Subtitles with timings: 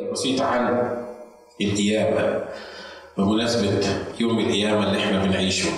[0.00, 0.96] بسيطة عن
[1.60, 2.44] القيامة
[3.18, 3.88] بمناسبة
[4.20, 5.68] يوم القيامة اللي إحنا بنعيشه.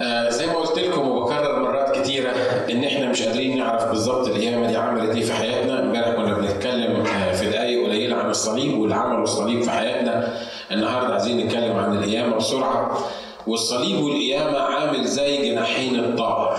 [0.00, 2.30] آه زي ما قلت لكم وبكرر مرات كتيرة
[2.70, 7.06] إن إحنا مش قادرين نعرف بالظبط القيامة دي عملت إيه في حياتنا، إمبارح كنا بنتكلم
[7.06, 10.38] آه في دقايق قليلة عن الصليب واللي عمله الصليب في حياتنا،
[10.72, 12.98] النهارده عايزين نتكلم عن القيامة بسرعة.
[13.46, 16.58] والصليب والقيامة عامل زي جناحين الطائر.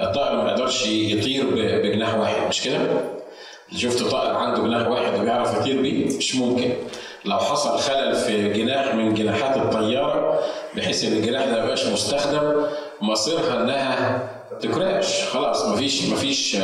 [0.00, 2.78] الطائر ما يقدرش يطير بجناح واحد مش كده؟
[3.76, 6.72] شفت طائر عنده جناح واحد وبيعرف يطير بيه؟ مش ممكن.
[7.24, 10.40] لو حصل خلل في جناح من جناحات الطيارة
[10.76, 12.62] بحيث إن الجناح ده ميبقاش مستخدم
[13.02, 14.28] مصيرها إنها
[14.60, 16.56] تكراش خلاص مفيش مفيش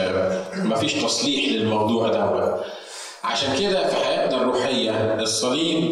[0.56, 2.54] مفيش تصليح للموضوع ده
[3.24, 4.90] عشان كده في حياتنا الروحية
[5.20, 5.90] الصليب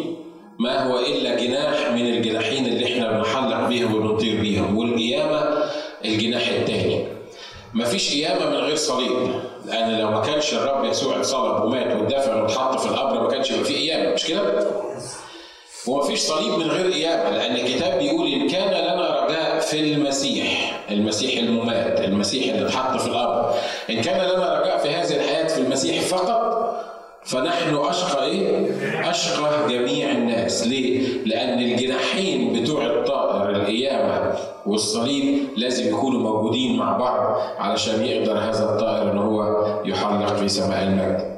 [0.59, 5.63] ما هو إلا جناح من الجناحين اللي إحنا بنحلق بيهم وبنطير بيهم والقيامة
[6.05, 7.05] الجناح الثاني
[7.73, 9.11] مفيش قيامة من غير صليب
[9.67, 13.63] لأن لو ما كانش الرب يسوع اتصلب ومات واتدفن واتحط في القبر ما كانش يبقى
[13.63, 14.67] في قيامة مش كده؟
[15.87, 21.37] ومفيش صليب من غير قيامة لأن الكتاب بيقول إن كان لنا رجاء في المسيح المسيح
[21.43, 23.53] الممات المسيح اللي اتحط في القبر
[23.89, 26.57] إن كان لنا رجاء في هذه الحياة في المسيح فقط
[27.27, 28.69] فنحن أشقى إيه؟
[29.09, 34.33] أشقى جميع الناس، ليه؟ لأن الجناحين بتوع الطائر القيامة
[34.65, 40.83] والصليب لازم يكونوا موجودين مع بعض علشان يقدر هذا الطائر إن هو يحلق في سماء
[40.83, 41.37] المجد.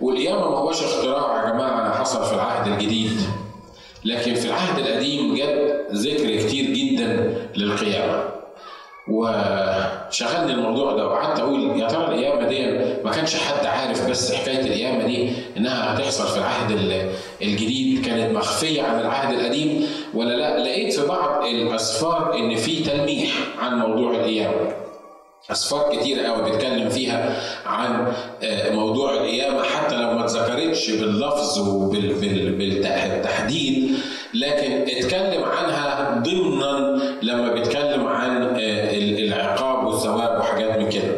[0.00, 3.20] والقيامة ما هوش اختراع يا جماعة حصل في العهد الجديد.
[4.04, 8.37] لكن في العهد القديم جت ذكر كتير جدا للقيامة.
[9.10, 12.66] وشغلني الموضوع ده وقعدت أقول يا ترى القيامه دي
[13.04, 16.70] ما كانش حد عارف بس حكاية القيامه دي إنها هتحصل في العهد
[17.42, 23.30] الجديد كانت مخفية عن العهد القديم ولا لا؟ لقيت في بعض الأسفار إن في تلميح
[23.58, 24.54] عن موضوع القيامه.
[25.50, 28.12] أسفار كتير قوي بيتكلم فيها عن
[28.70, 31.58] موضوع القيامة حتى لو ما اتذكرتش باللفظ
[32.88, 33.94] وبالتحديد
[34.34, 38.56] لكن اتكلم عنها ضمنا لما بيتكلم عن
[39.18, 41.14] العقاب والثواب وحاجات من كده.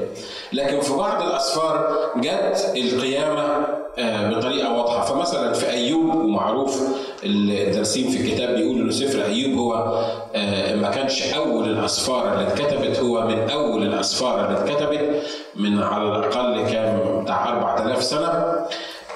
[0.53, 3.67] لكن في بعض الأسفار جت القيامة
[4.31, 5.05] بطريقة واضحة.
[5.05, 6.83] فمثلا في أيوب ومعروف
[7.25, 9.75] الدارسين في الكتاب بيقولوا ان سفر أيوب هو
[10.75, 15.23] ما كانش أول الأسفار اللي اتكتبت هو من أول الأسفار اللي اتكتبت
[15.57, 18.55] من على الأقل كان بتاع 4000 سنة.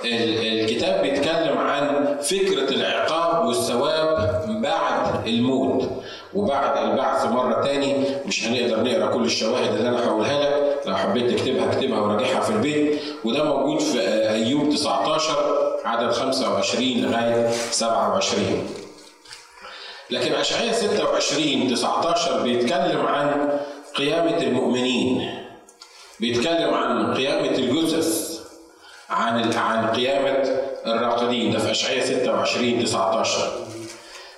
[0.04, 5.90] الكتاب بيتكلم عن فكرة العقاب والثواب بعد الموت.
[6.34, 7.94] وبعد البعث مرة تاني
[8.26, 10.80] مش هنقدر نقرأ كل الشواهد اللي أنا هقولها لك.
[10.86, 13.00] لو حبيت تكتبها اكتبها وراجعها في البيت.
[13.24, 14.00] وده موجود في
[14.30, 18.66] أيوب 19 عدد 25 لغاية 27
[20.10, 23.50] لكن أشعياء 26 19 بيتكلم عن
[23.96, 25.30] قيامة المؤمنين.
[26.20, 28.40] بيتكلم عن قيامة الجثث
[29.10, 30.48] عن عن قيامة
[30.86, 31.52] الراقدين.
[31.52, 33.63] ده في أشعياء 26 19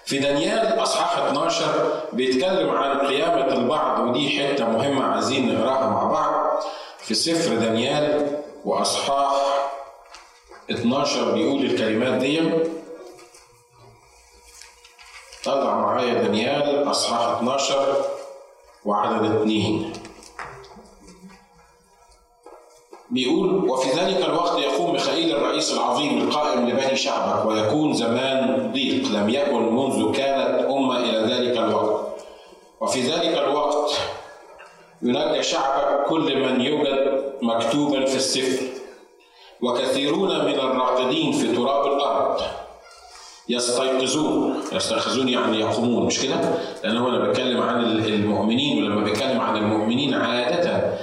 [0.07, 6.63] في دانيال أصحاح 12 بيتكلم عن قيامة البعض ودي حتة مهمة عايزين نقراها مع بعض.
[6.99, 9.33] في سفر دانيال وأصحاح
[10.71, 12.51] 12 بيقول الكلمات دي.
[15.45, 18.05] طلع معايا دانيال أصحاح 12
[18.85, 19.93] وعدد 2
[23.11, 29.29] بيقول وفي ذلك الوقت يقوم ميخائيل الرئيس العظيم القائم لبني شعبك ويكون زمان ضيق لم
[29.29, 32.07] يكن منذ كانت أمة إلى ذلك الوقت.
[32.81, 33.91] وفي ذلك الوقت
[35.03, 38.67] ينجى شعبك كل من يوجد مكتوبا في السفر
[39.63, 42.41] وكثيرون من الراقدين في تراب الأرض
[43.49, 44.61] يستيقظون.
[44.73, 46.07] يستيقظون يعني يقومون.
[46.07, 46.37] مش كده؟
[46.85, 50.95] لأن هو أنا بتكلم عن المؤمنين ولما بتكلم عن المؤمنين عادة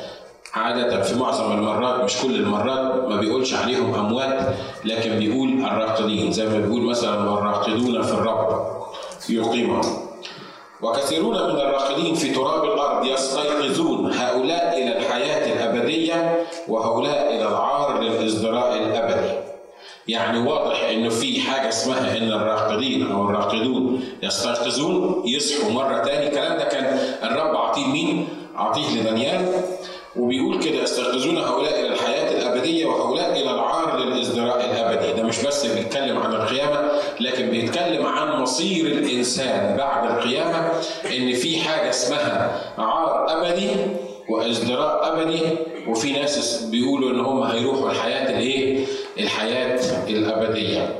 [0.53, 4.55] عادة في معظم المرات مش كل المرات ما بيقولش عليهم أموات
[4.85, 8.73] لكن بيقول الراقدين زي ما بيقول مثلا والراقدون في الرب
[9.29, 9.81] يقيمهم.
[10.81, 18.75] وكثيرون من الراقدين في تراب الأرض يستيقظون هؤلاء إلى الحياة الأبدية وهؤلاء إلى العار للإزدراء
[18.75, 19.33] الأبدي.
[20.07, 26.27] يعني واضح إنه في حاجة اسمها إن الراقدين أو الراقدون يستيقظون يصحوا مرة تاني.
[26.27, 29.45] الكلام ده كان الرب عطيه مين؟ عطيه لدانيال.
[30.15, 35.65] وبيقول كده يستيقظون هؤلاء إلى الحياة الأبدية وهؤلاء إلى العار للإزدراء الأبدي، ده مش بس
[35.65, 40.71] بيتكلم عن القيامة لكن بيتكلم عن مصير الإنسان بعد القيامة
[41.17, 43.69] إن في حاجة اسمها عار أبدي
[44.29, 45.41] وإزدراء أبدي
[45.87, 48.85] وفي ناس بيقولوا إن هم هيروحوا الحياة الإيه؟
[49.19, 49.79] الحياة
[50.09, 50.95] الأبدية.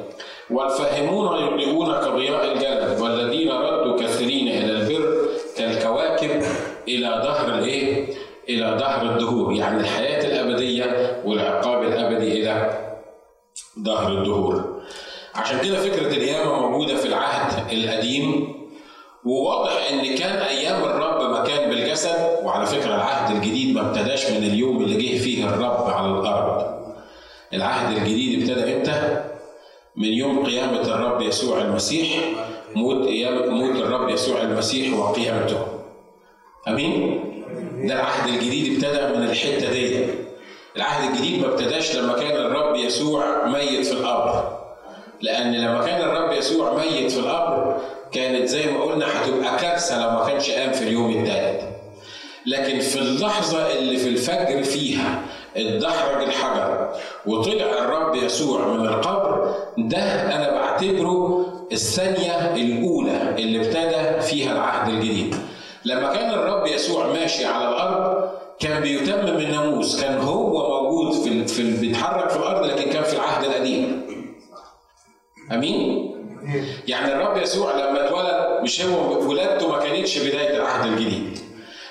[0.50, 5.16] والفاهمون يضيئون كضياء الجلد والذين ردوا كثيرين إلى البر
[5.58, 6.44] كالكواكب
[6.88, 7.93] إلى ظهر الإيه؟
[8.50, 12.80] إلى ظهر الدهور يعني الحياة الأبدية والعقاب الأبدي إلى
[13.80, 14.82] ظهر الدهور.
[15.36, 18.54] عشان كده فكرة القيامة موجودة في العهد القديم
[19.26, 24.44] وواضح إن كان أيام الرب ما كان بالجسد وعلى فكرة العهد الجديد ما ابتداش من
[24.44, 26.74] اليوم اللي جه فيه الرب على الأرض.
[27.54, 29.24] العهد الجديد ابتدى إمتى؟
[29.96, 32.24] من يوم قيامة الرب يسوع المسيح
[32.76, 33.08] موت
[33.50, 35.68] موت الرب يسوع المسيح وقيامته.
[36.68, 37.20] أمين؟
[37.84, 40.06] ده العهد الجديد ابتدى من الحتة دي.
[40.76, 44.58] العهد الجديد ما ابتداش لما كان الرب يسوع ميت في القبر.
[45.22, 47.78] لأن لما كان الرب يسوع ميت في القبر
[48.12, 51.64] كانت زي ما قلنا هتبقى كارثة لو ما كانش قام في اليوم الثالث
[52.46, 55.22] لكن في اللحظة اللي في الفجر فيها
[55.58, 56.90] اتدحرج الحجر
[57.26, 59.98] وطلع الرب يسوع من القبر ده
[60.36, 65.36] أنا بعتبره الثانية الأولى اللي ابتدى فيها العهد الجديد.
[65.86, 71.78] لما كان الرب يسوع ماشي على الأرض كان بيتمم الناموس كان هو موجود في في
[71.78, 74.02] بيتحرك في الأرض لكن كان في العهد القديم.
[75.52, 76.10] أمين؟
[76.88, 81.40] يعني الرب يسوع لما اتولد مش هو ولادته ما كانتش بداية العهد الجديد.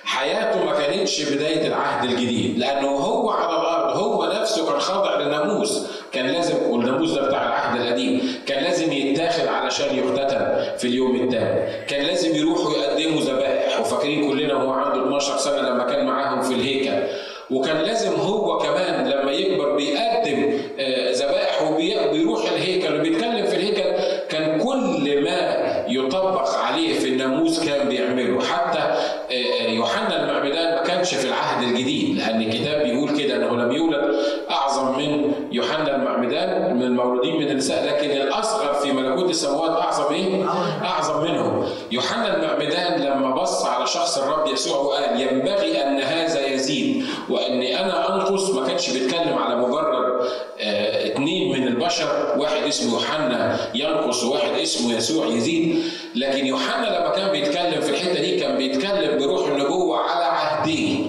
[0.05, 2.59] حياته ما كانتش بداية العهد الجديد.
[2.59, 7.81] لأنه هو على الأرض هو نفسه كان خاضع للناموس كان لازم والناموس ده بتاع العهد
[7.81, 8.35] القديم.
[8.47, 13.62] كان لازم يتاخد علشان يختتن في اليوم الثاني كان لازم يروحوا يقدموا ذبائح.
[13.93, 17.07] وفاكرين كلنا وهو عنده 12 سنة لما كان معاهم في الهيكل.
[17.51, 23.01] وكان لازم هو كمان لما يكبر بيقدم آه، ذبائح وبيروح الهيكل.
[23.01, 28.41] وبيتكلم في الهيكل كان كل ما يطبق عليه في الناموس كان بيعمله.
[28.41, 33.57] حتى آه، آه، يوحنا المعمدان ما كانش في العهد الجديد لأن الكتاب بيقول كده إنه
[33.57, 34.17] لم يولد
[34.51, 40.49] أعظم من يوحنا المعمدان من المولودين من النساء لكن الأصغر في ملكوت السماوات أعظم إيه؟
[40.85, 41.23] أعظم.
[41.23, 47.81] منه يوحنا المعمدان لما بص على شخص الرب يسوع وقال ينبغي أن هذا يزيد وأني
[47.81, 48.51] أنا أنقص.
[48.51, 50.29] ما كانش بيتكلم على مجرد
[50.61, 55.83] آه اثنين من البشر واحد اسمه يوحنا ينقص وواحد اسمه يسوع يزيد.
[56.15, 61.02] لكن يوحنا لما كان بيتكلم في الحتة دي كان بيتكلم بروح النبوة على عهده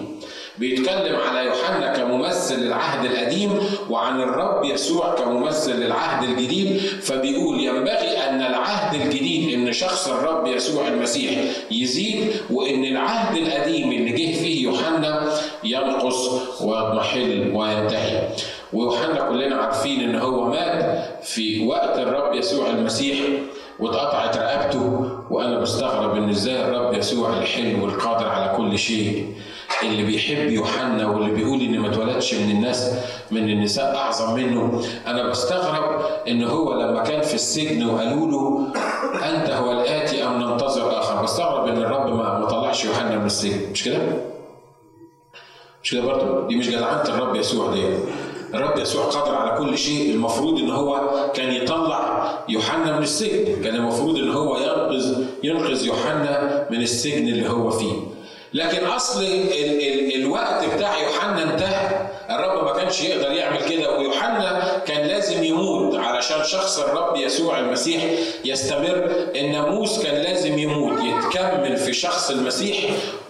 [0.58, 3.60] بيتكلم على يوحنا كممثل للعهد القديم
[3.90, 6.78] وعن الرب يسوع كممثل للعهد الجديد.
[6.78, 11.32] فبيقول ينبغي أن العهد الجديد إن شخص الرب يسوع المسيح
[11.72, 15.32] يزيد وإن العهد القديم اللي جه فيه يوحنا
[15.64, 16.30] ينقص
[16.62, 18.28] ويضمحل وينتهي.
[18.74, 23.18] ويوحنا كلنا عارفين إن هو مات في وقت الرب يسوع المسيح.
[23.80, 29.34] واتقطعت رقبته وأنا بستغرب إن إزاي الرب يسوع الحلو والقادر على كل شيء.
[29.84, 32.94] اللي بيحب يوحنا واللي بيقول ان ما اتولدش من الناس
[33.32, 34.82] من النساء أعظم منه.
[35.08, 38.68] أنا بستغرب إن هو لما كان في السجن وقالوا له
[39.30, 43.72] أنت هو الآتي أم ننتظر آخر؟ بستغرب إن الرب ما طلعش يوحنا من السجن.
[43.72, 43.98] مش كده؟
[45.84, 47.84] مش كده برضه؟ دي مش جدعنه الرب يسوع دي
[48.54, 50.12] الرب يسوع قادر على كل شيء.
[50.12, 51.02] المفروض إن هو
[51.34, 53.62] كان يطلع يوحنا من السجن.
[53.64, 57.94] كان المفروض إن هو ينقذ ينقذ يوحنا من السجن اللي هو فيه.
[58.54, 62.03] لكن أصل ال ال الوقت بتاع يوحنا انتهى.
[62.36, 68.04] الرب ما كانش يقدر يعمل كده ويوحنا كان لازم يموت علشان شخص الرب يسوع المسيح
[68.46, 72.78] يستمر الناموس كان لازم يموت يتكمل في شخص المسيح.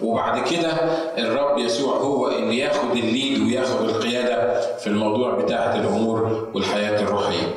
[0.02, 0.70] وبعد كده
[1.18, 7.54] الرب يسوع هو اللي ياخد الليد وياخد القيادة في الموضوع بتاعة الأمور والحياة الروحية.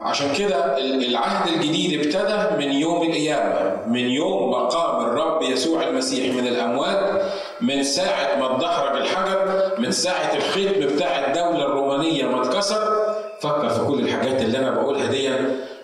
[0.00, 6.34] عشان كده العهد الجديد ابتدى من يوم القيامة من يوم ما قام الرب يسوع المسيح
[6.34, 7.22] من الأموات.
[7.62, 9.38] من ساعة ما اتدحرج الحجر
[9.78, 15.06] من ساعة الختم بتاع الدولة الرومانية ما اتكسر فكر في كل الحاجات اللي أنا بقولها
[15.06, 15.30] دي.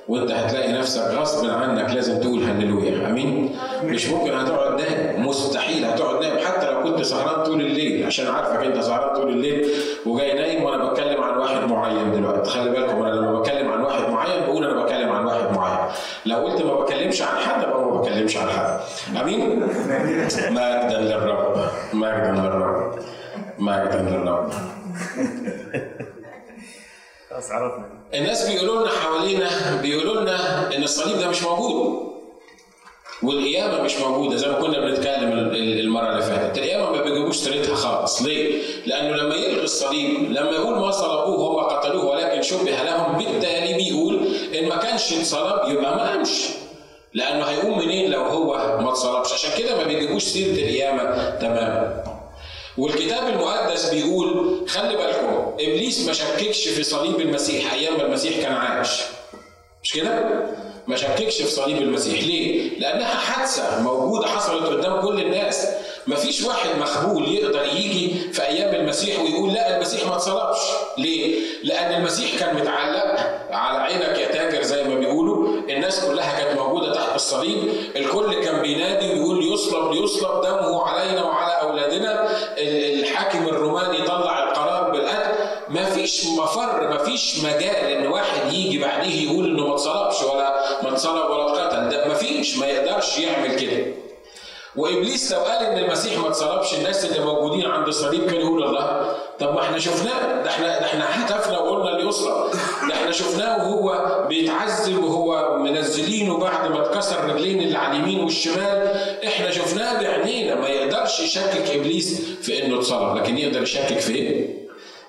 [0.08, 3.06] وأنت هتلاقي نفسك غصب عنك لازم تقول هللويا.
[3.11, 5.26] أمين؟ مش ممكن هتقعد نايم.
[5.26, 6.38] مستحيل هتقعد نايم.
[6.38, 8.06] حتى لو كنت سهران طول الليل.
[8.06, 9.68] عشان عارفك أنت سهران طول الليل
[10.06, 12.50] وجاي نايم وأنا بتكلم عن واحد معين دلوقتي.
[12.50, 15.78] خلي بالكم أنا لما بتكلم عن واحد معين بقول أنا بتكلم عن واحد معين.
[16.26, 17.64] لو قلت ما بكلمش عن حد
[17.95, 18.80] ما بكلمش عن حد
[19.23, 19.57] أمين؟
[20.50, 21.68] مجدا للرب.
[21.92, 22.99] مجدا للرب.
[23.59, 24.52] مجدا للرب.
[27.30, 27.87] خلاص عرفنا.
[28.14, 29.49] الناس بيقولوا لنا حوالينا
[29.83, 32.09] بيقولوا لنا إن الصليب ده مش موجود.
[33.23, 38.23] والقيامة مش موجودة زي ما كنا بنتكلم المرة اللي فاتت، القيامة ما بيجيبوش سيرتها خالص،
[38.23, 43.75] ليه؟ لأنه لما يلغي الصليب، لما يقول ما صلبوه هم قتلوه ولكن شبه لهم، بالتالي
[43.75, 46.49] بيقول إن ما كانش اتصلب يبقى ما قامش.
[47.18, 52.04] لأنه هيقوم منين لو هو ما اتصلبش، عشان كده ما بيجيبوش سيرة القيامة تماما.
[52.78, 58.52] والكتاب المقدس بيقول خلي بالكم إبليس ما شككش في صليب المسيح أيام ما المسيح كان
[58.52, 58.88] عايش.
[59.82, 60.44] مش كده؟
[60.87, 62.22] ما شككش في صليب المسيح.
[62.22, 65.68] ليه؟ لأنها حادثة موجودة حصلت قدام كل الناس.
[66.06, 70.58] مفيش واحد مخبول يقدر يجي في أيام المسيح ويقول لا المسيح ما اتصلبش
[70.98, 73.16] ليه؟ لأن المسيح كان متعلق
[73.50, 75.48] على عينك يا تاجر زي ما بيقولوا.
[75.70, 76.77] الناس كلها كانت موجودة
[77.18, 77.58] الصليب
[77.96, 82.28] الكل كان بينادي ويقول يصلب ليصلب دمه علينا وعلى أولادنا.
[82.58, 85.34] الحاكم الروماني طلع القرار بالقتل.
[85.68, 90.54] ما فيش مفر ما فيش مجال إن واحد يجي بعديه يقول إنه ما اتصلبش ولا
[90.82, 93.87] ما اتصلب ولا اتقتل ده ما فيش ما يقدرش يعمل كده.
[94.76, 99.14] وإبليس لو قال إن المسيح ما اتصلبش الناس اللي موجودين عند الصليب كانوا يقولوا الله
[99.40, 102.50] طب ما إحنا شفناه ده إحنا ده إحنا هتفنا وقلنا ليصلب
[102.88, 108.96] ده إحنا شفناه وهو بيتعذب وهو منزلينه بعد ما اتكسر رجلين اللي على اليمين والشمال
[109.26, 114.58] إحنا شفناه بعينينا ما يقدرش يشكك إبليس في إنه اتصلب لكن يقدر يشكك في إيه؟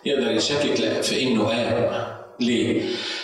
[0.05, 2.07] يقدر يشكك في إنه قام
[2.39, 2.81] ليه؟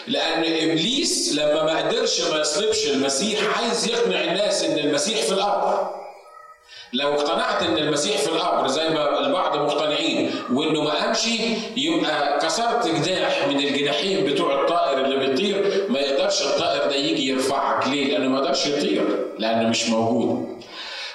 [0.07, 0.39] لأن
[0.69, 5.89] إبليس لما ما قدرش ما يصلبش المسيح عايز يقنع الناس إن المسيح في القبر.
[6.95, 11.27] لو اقتنعت إن المسيح في القبر زي ما البعض مقتنعين وإنه ما قامش
[11.77, 17.87] يبقى كسرت جناح من الجناحين بتوع الطائر اللي بيطير ما يقدرش الطائر ده يجي يرفعك
[17.87, 19.03] ليه؟ لأنه ما يقدرش يطير
[19.39, 20.55] لأنه مش موجود.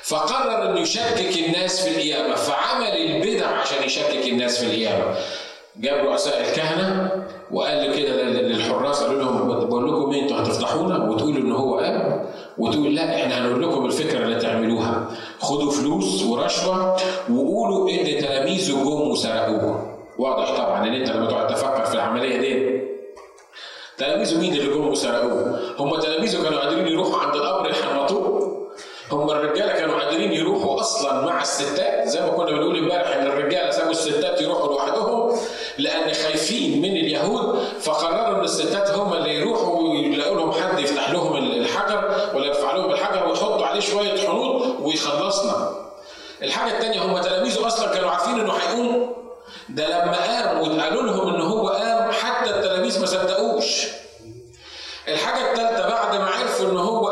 [0.02, 5.14] فقرر إنه يشكك الناس في القيامة فعمل البدع عشان يشكك الناس في القيامة.
[5.76, 7.10] جاب رؤساء الكهنة
[7.52, 12.26] وقال كده للحراس قالوا لهم بقول لكم إيه أنتوا هتفضحونا؟ وتقولوا إن هو قام
[12.58, 15.04] وتقول لا إحنا هنقول لكم الفكرة اللي تعملوها.
[15.40, 16.96] خدوا فلوس ورشوة
[17.32, 22.80] وقولوا إن تلاميذه جم وسرقوه واضح طبعا إن أنت لما تقعد تفكر في العملية دي.
[23.98, 28.40] تلاميذه مين اللي جم وسرقوه؟ هم تلاميذه كانوا قادرين يروحوا عند القبر يحنطوه
[29.12, 32.08] هم الرجالة كانوا قادرين يروحوا أصلا مع الستات.
[32.08, 35.32] زي ما كنا بنقول امبارح إن الرجالة سابوا الستات يروحوا لوحدهم.
[35.80, 41.36] لأن خايفين من اليهود فقرروا إن الستات هم اللي يروحوا ويلاقوا لهم حد يفتح لهم
[41.36, 45.70] الحجر ولا يرفع لهم الحجر ويحطوا عليه شوية حنوط ويخلصنا.
[46.42, 49.12] الحاجة الثانية هم تلاميذه أصلا كانوا عارفين إنه هيقوم
[49.68, 53.86] ده لما قام وقالوا لهم إن هو قام حتى التلاميذ ما صدقوش.
[55.08, 57.08] الحاجة الثالثه بعد ما عرفوا إن هو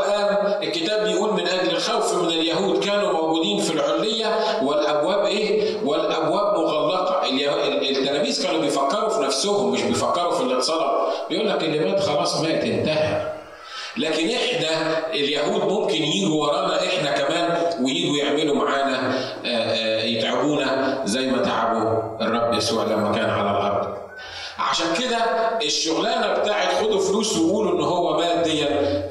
[11.57, 13.33] بيقول لك مات خلاص مات انتهى
[13.97, 19.15] لكن إحنا اليهود ممكن يجوا ورانا إحنا كمان ويجوا يعملوا معانا
[20.05, 23.99] يتعبونا زي ما تعبوا الرب يسوع لما كان على الأرض.
[24.59, 25.17] عشان كده
[25.63, 28.65] الشغلانة بتاعت خدوا فلوس وقولوا إن هو مات دي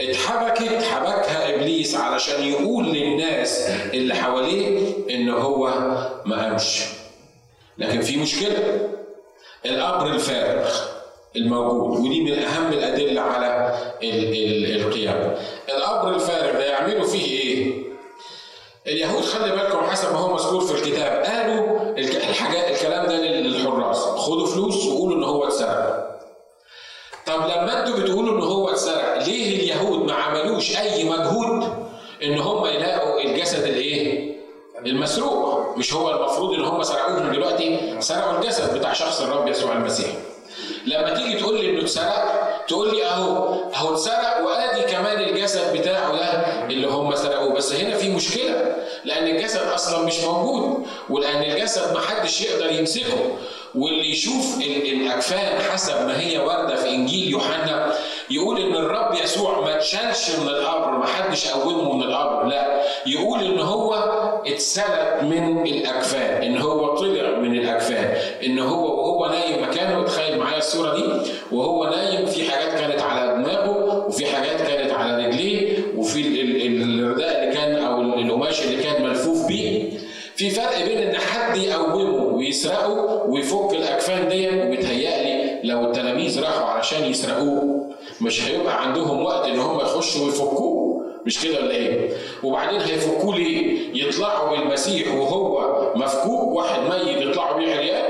[0.09, 5.67] اتحبكت حبكها إبليس علشان يقول للناس اللي حواليه إن هو
[6.25, 6.83] ما قامش.
[7.77, 8.89] لكن في مشكلة
[9.65, 10.69] القبر الفارغ.
[11.37, 13.75] الموجود ودي من أهم الأدلة على
[14.75, 15.37] القيامه
[15.69, 17.73] القبر الفارغ ده يعملوا فيه إيه؟
[18.87, 24.45] اليهود خلي بالكم حسب ما هو مذكور في الكتاب قالوا الحاجات الكلام ده للحراس خدوا
[24.47, 26.07] فلوس وقولوا إن هو اتسرق.
[27.25, 31.63] طب لما أنتوا بتقولوا إن هو اتسرق ليه اليهود ما عملوش أي مجهود
[32.23, 34.35] إن هم يلاقوا الجسد الإيه؟
[34.85, 40.09] المسروق؟ مش هو المفروض إن هم سرقوه دلوقتي سرقوا الجسد بتاع شخص الرب يسوع المسيح.
[40.85, 46.11] لما تيجي تقول لي إنه اتسرق تقول لي أهو أهو اتسرق وأدي كمان الجسد بتاعه
[46.11, 46.31] ده
[46.69, 47.53] اللي هم سرقوه.
[47.53, 53.37] بس هنا في مشكلة لأن الجسد أصلا مش موجود ولأن الجسد ما حدش يقدر يمسكه.
[53.75, 57.93] واللي يشوف الاكفان حسب ما هي واردة في إنجيل يوحنا
[58.29, 62.81] يقول إن الرب يسوع ما اتشالش من القبر ما حدش قومه من القبر لا.
[63.05, 63.93] يقول إن هو
[64.47, 67.36] اتسلب من الاكفان إن هو طلع
[67.67, 68.13] من الأكفان
[68.45, 71.03] إن هو وهو نايم مكانه تخيل معايا الصورة دي
[71.51, 77.53] وهو نايم في حاجات كانت على دماغه وفي حاجات كانت على رجليه وفي الرداء اللي
[77.55, 79.89] كان أو القماش اللي كان ملفوف بيه
[80.35, 87.03] في فرق بين إن حد يقومه ويسرقه ويفك الأكفان دي وبيتهيألي لو التلاميذ راحوا علشان
[87.03, 87.87] يسرقوه
[88.21, 90.87] مش هيبقى عندهم وقت إن هم يخشوا ويفكوه
[91.25, 92.09] مش كده ولا إيه؟
[92.43, 98.03] وبعدين هيفكوه ليه؟ يطلعوا بالمسيح وهو مفكوك واحد ميت يطلعوا بيه عريان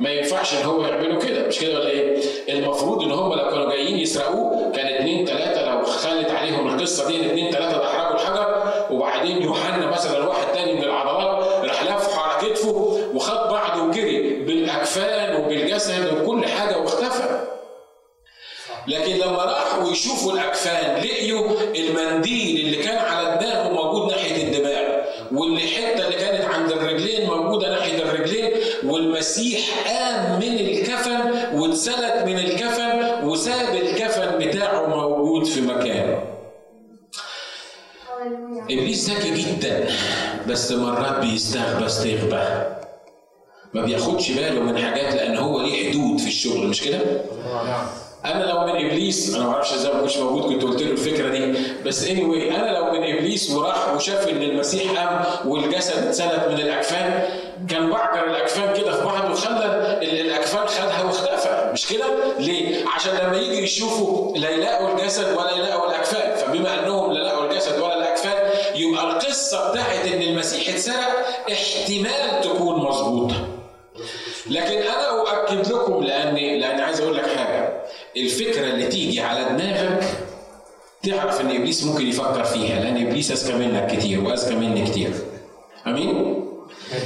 [0.00, 3.70] ما ينفعش إن هو يعملوا كده مش كده ولا إيه؟ المفروض إن هم لو كانوا
[3.70, 9.42] جايين يسرقوه كان اتنين تلاتة لو خلت عليهم القصة دي اتنين تلاتة دحرجوا الحجر وبعدين
[9.42, 16.12] يوحنا مثلا واحد تاني من العضلات راح لفه على كتفه وخد بعضه وجري بالأكفان وبالجسد
[16.22, 17.40] وكل حاجة واختفى.
[18.88, 25.00] لكن لما راحوا يشوفوا الأكفان لقيوا المنديل اللي كان على دماغه موجود ناحيه الدماغ
[25.32, 28.50] واللي الحته اللي كانت عند الرجلين موجوده ناحيه الرجلين
[29.20, 36.18] والمسيح قام من الكفن واتسلت من الكفن وساب الكفن بتاعه موجود في مكانه.
[38.70, 39.88] إبليس ذكي جدا
[40.48, 42.44] بس مرات بيستغبى استغبى
[43.74, 46.98] ما بياخدش باله من حاجات لأن هو ليه حدود في الشغل مش كده؟
[48.24, 51.28] أنا لو من إبليس أنا ما أعرفش إزاي ما كنتش موجود كنت قلت له الفكرة
[51.28, 51.54] دي.
[51.86, 56.60] بس اني anyway أنا لو من إبليس وراح وشاف إن المسيح قام والجسد اتسلت من
[56.60, 57.22] الأكفان
[57.68, 61.70] كان بعجر الأكفان كده في بعض وخلى الأكفان خدها واختفى.
[61.72, 62.06] مش كده؟
[62.38, 66.36] ليه؟ عشان لما يجي يشوفوا لا يلاقوا الجسد ولا يلاقوا الأكفان.
[66.36, 72.76] فبما أنهم لا لقوا الجسد ولا الأكفان يبقى القصة بتاعت إن المسيح اتسرق احتمال تكون
[72.76, 73.46] مظبوطة.
[74.50, 77.79] لكن أنا أؤكد لكم لاني لأني عايز أقول لك حاجة.
[78.16, 80.04] الفكرة اللي تيجي على دماغك
[81.02, 85.10] تعرف إن إبليس ممكن يفكر فيها لأن إبليس أذكى منك كتير وأذكى مني كتير.
[85.86, 86.44] أمين؟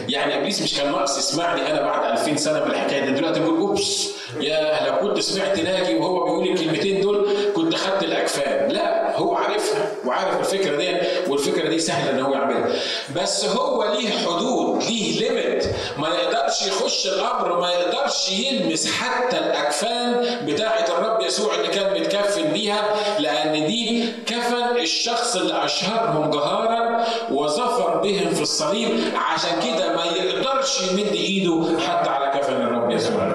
[0.08, 3.12] يعني إبليس مش كان ناقص يسمعني أنا بعد 2000 سنة من الحكاية دي.
[3.12, 8.70] دلوقتي بيقول أوبس يا لو كنت سمعت ناجي وهو بيقول الكلمتين دول كنت خدت الأكفان.
[8.70, 9.03] لا.
[9.14, 10.96] هو عارفها وعارف الفكرة دي
[11.30, 12.68] والفكرة دي سهلة إن هو يعملها.
[13.16, 15.64] بس هو ليه حدود ليه ليميت
[15.98, 22.42] ما يقدرش يخش الأمر ما يقدرش يلمس حتى الأكفان بتاعة الرب يسوع اللي كان متكفن
[22.52, 22.82] بيها
[23.18, 28.90] لأن دي كفن الشخص اللي اشهرهم جهارا وظفر بهم في الصليب.
[29.34, 33.34] عشان كده ما يقدرش يمد إيده حتى على كفن الرب يسوع.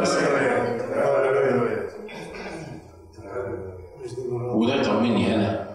[4.53, 5.68] وده يطمني أنا.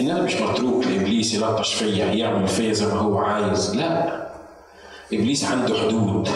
[0.00, 4.22] ان أنا مش متروك لإبليس يلطش فيا يعمل فيا زي ما هو عايز لا.
[5.12, 6.28] إبليس عنده حدود.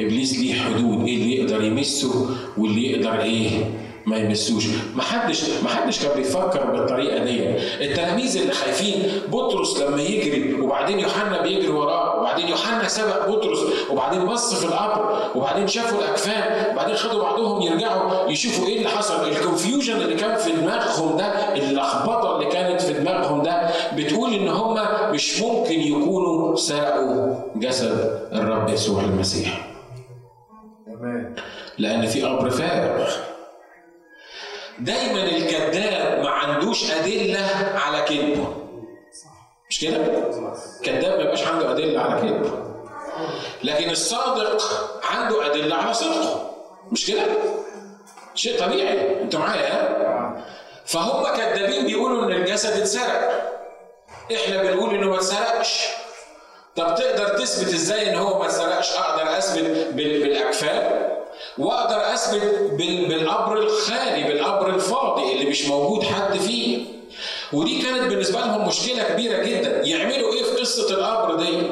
[0.00, 2.26] إبليس ليه حدود إيه اللي يقدر يمسه
[2.58, 3.70] واللي يقدر إيه
[4.06, 4.64] ما يمسوش.
[4.94, 7.40] ما حدش ما حدش كان بيفكر بالطريقة دي.
[7.84, 13.58] التلاميذ اللي خايفين بطرس لما يجري وبعدين يوحنا بيجري وراه وبعدين يوحنا سبق بطرس
[13.90, 19.28] وبعدين بص في القبر وبعدين شافوا الأكفان وبعدين خدوا بعضهم يرجعوا يشوفوا إيه اللي حصل.
[19.28, 21.24] الكونفيوجن اللي كان في دماغهم ده
[21.56, 22.67] اللخبطه اللي كانت في
[23.12, 24.78] دماغهم ده بتقول إن هم
[25.12, 29.70] مش ممكن يكونوا سرقوا جسد الرب يسوع المسيح.
[31.78, 33.10] لأن في قبر فارغ.
[34.78, 38.54] دايما الكذاب ما عندوش أدلة على كذبه.
[39.70, 39.98] مش كده؟
[40.84, 42.50] كذاب ما يبقاش عنده أدلة على كذبه.
[43.64, 44.62] لكن الصادق
[45.10, 46.50] عنده أدلة على صدقه.
[46.92, 47.22] مش كده؟
[48.34, 49.22] شيء طبيعي.
[49.22, 49.98] أنت معايا؟
[50.88, 53.52] فهم كذابين بيقولوا إن الجسد اتسرق.
[54.34, 55.86] إحنا بنقول إنه ما اتسرقش.
[56.76, 61.08] طب تقدر تثبت إزاي إن هو ما اتسرقش؟ أقدر أثبت بالأكفان
[61.58, 62.70] وأقدر أثبت
[63.08, 66.84] بالقبر الخالي بالقبر الفاضي اللي مش موجود حد فيه.
[67.52, 69.82] ودي كانت بالنسبة لهم مشكلة كبيرة جدا.
[69.86, 71.62] يعملوا إيه في قصة القبر دي؟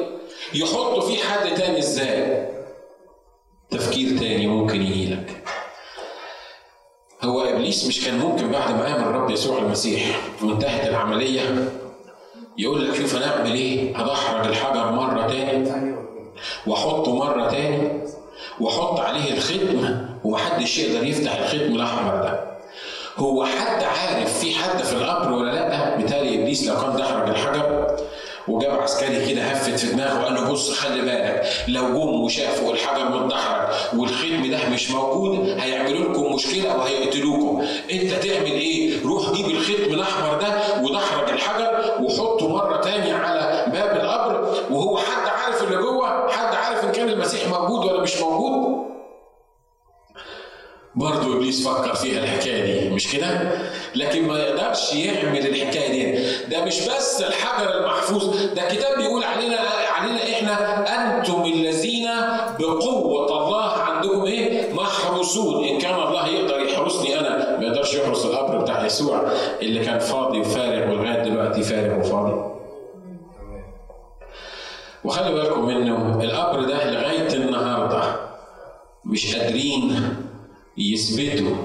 [0.55, 2.49] يحطوا فيه حد تاني إزاي؟
[3.71, 5.43] تفكير تاني ممكن يجيلك.
[7.27, 11.41] هو إبليس مش كان ممكن بعد ما قام الرب يسوع المسيح وانتهت العملية
[12.59, 15.71] يقول لك شوف أنا أعمل إيه؟ هدحرج الحجر مرة تاني
[16.67, 17.89] وأحطه مرة تاني
[18.61, 22.41] وأحط عليه الختم ومحدش يقدر يفتح الختم الأحمر ده.
[23.17, 27.96] هو حد عارف في حد في القبر ولا لأ؟ بالتالي إبليس لو كان دحرج الحجر.
[28.49, 33.09] وجاب عسكري كده هفت في دماغه وقال له بص خلي بالك لو جم وشافوا الحجر
[33.09, 37.65] متدحرج والختم ده مش موجود هيعملوا لكم مشكلة وهيقتلوكم.
[37.93, 43.97] انت تعمل إيه؟ روح جيب الختم الأحمر ده ودحرج الحجر وحطه مرة تاني على باب
[43.97, 48.87] القبر وهو حد عارف اللي جوه؟ حد عارف إن كان المسيح موجود ولا مش موجود؟
[50.97, 53.51] برضه إبليس فكر فيها الحكاية دي مش كده؟
[53.95, 59.57] لكن ما يقدرش يعمل الحكاية دي ده مش بس الحجر المحفوظ ده الكتاب بيقول علينا
[59.97, 62.09] علينا إحنا أنتم الذين
[62.59, 68.59] بقوة الله عندكم إيه؟ محروسون إن كان الله يقدر يحرسني أنا ما يقدرش يحرس القبر
[68.59, 69.23] بتاع يسوع
[69.63, 72.53] اللي كان فاضي وفارغ ولغاية دلوقتي فارغ وفاضي.
[75.05, 78.17] وخلي بالكم منه القبر ده لغاية النهارده
[79.05, 80.17] مش قادرين
[80.79, 81.57] يثبتوا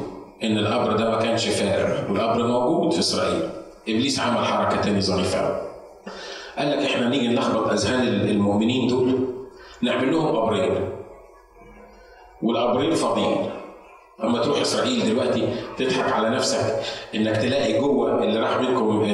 [0.43, 3.50] إن القبر ده ما كانش فارغ والقبر موجود في إسرائيل.
[3.89, 5.62] إبليس عمل حركة تاني ظريفة
[6.58, 9.28] قال لك إحنا نيجي نلخبط أذهان المؤمنين دول
[9.82, 10.89] نعمل لهم قبرين.
[12.41, 13.50] والقبرين فاضيين.
[14.23, 16.75] اما تروح إسرائيل دلوقتي تضحك على نفسك
[17.15, 19.05] إنك تلاقي جوة اللي راح منكم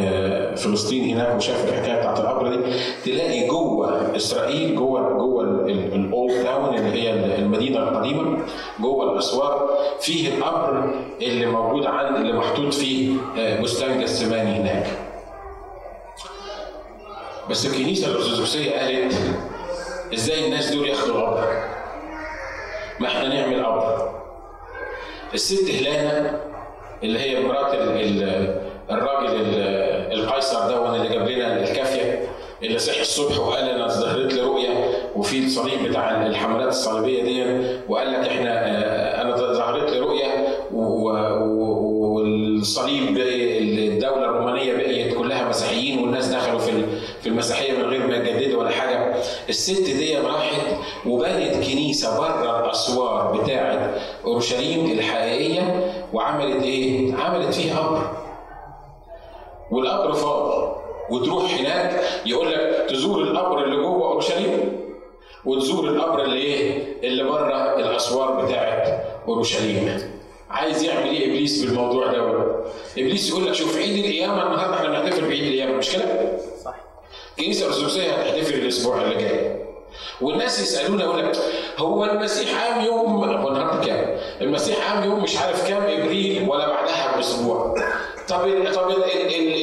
[0.55, 2.57] فلسطين هناك وشاف الحكاية بتاعت القبر دي
[3.05, 8.37] تلاقي جوة إسرائيل جوة جوة الأولد تاون اللي هي المدينة القديمة
[8.79, 9.69] جوة الأسوار
[10.01, 13.13] فيه القبر اللي موجود عن اللي محطوط فيه
[13.61, 14.87] بستان جسماني هناك.
[17.49, 19.15] بس الكنيسة الأرثوذكسية قالت
[20.13, 21.47] إزاي الناس دول ياخدوا القبر؟
[22.99, 24.16] ما إحنا نعمل قبر.
[25.33, 26.39] الست هلانة
[27.03, 27.73] اللي هي مرات
[28.91, 29.35] الراجل
[30.11, 32.27] القيصر ده اللي جاب لنا الكافية
[32.63, 34.69] اللي صحي الصبح وقال أنا ظهرت لي رؤية
[35.15, 37.43] وفي الصليب بتاع الحملات الصليبية دي
[37.89, 40.47] وقال لك إحنا آه، أنا ظهرت لي رؤية
[42.07, 46.59] والصليب الدولة الرومانية بقيت كلها مسيحيين والناس دخلوا
[47.21, 48.46] في المسيحية من غير ما يجددوا
[49.49, 50.61] الست دي راحت
[51.05, 58.09] وبنت كنيسة بره الأسوار بتاعه أورشليم الحقيقية وعملت إيه؟ عملت فيها قبر
[59.71, 60.75] والقبر فاضي
[61.11, 64.79] وتروح هناك يقول لك تزور القبر اللي جوه أورشليم
[65.45, 70.17] وتزور القبر اللي إيه؟ اللي بره الأسوار بتاعت أورشليم.
[70.49, 72.45] عايز يعمل إيه إبليس بالموضوع ده؟
[72.97, 76.16] إبليس يقول لك شوف عيد القيامة النهارده إحنا بنحتفل بعيد القيامة مش كده؟
[77.39, 79.55] الكنيسه الارثوذكسيه هتحتفل الأسبوع اللي جاي.
[80.21, 81.37] والناس يسألونا يقول لك
[81.77, 86.67] هو المسيح قام يوم هو النهارده كام؟ المسيح قام يوم مش عارف كام إبريل ولا
[86.67, 87.75] بعدها بأسبوع.
[88.27, 88.39] طب
[88.75, 88.89] طب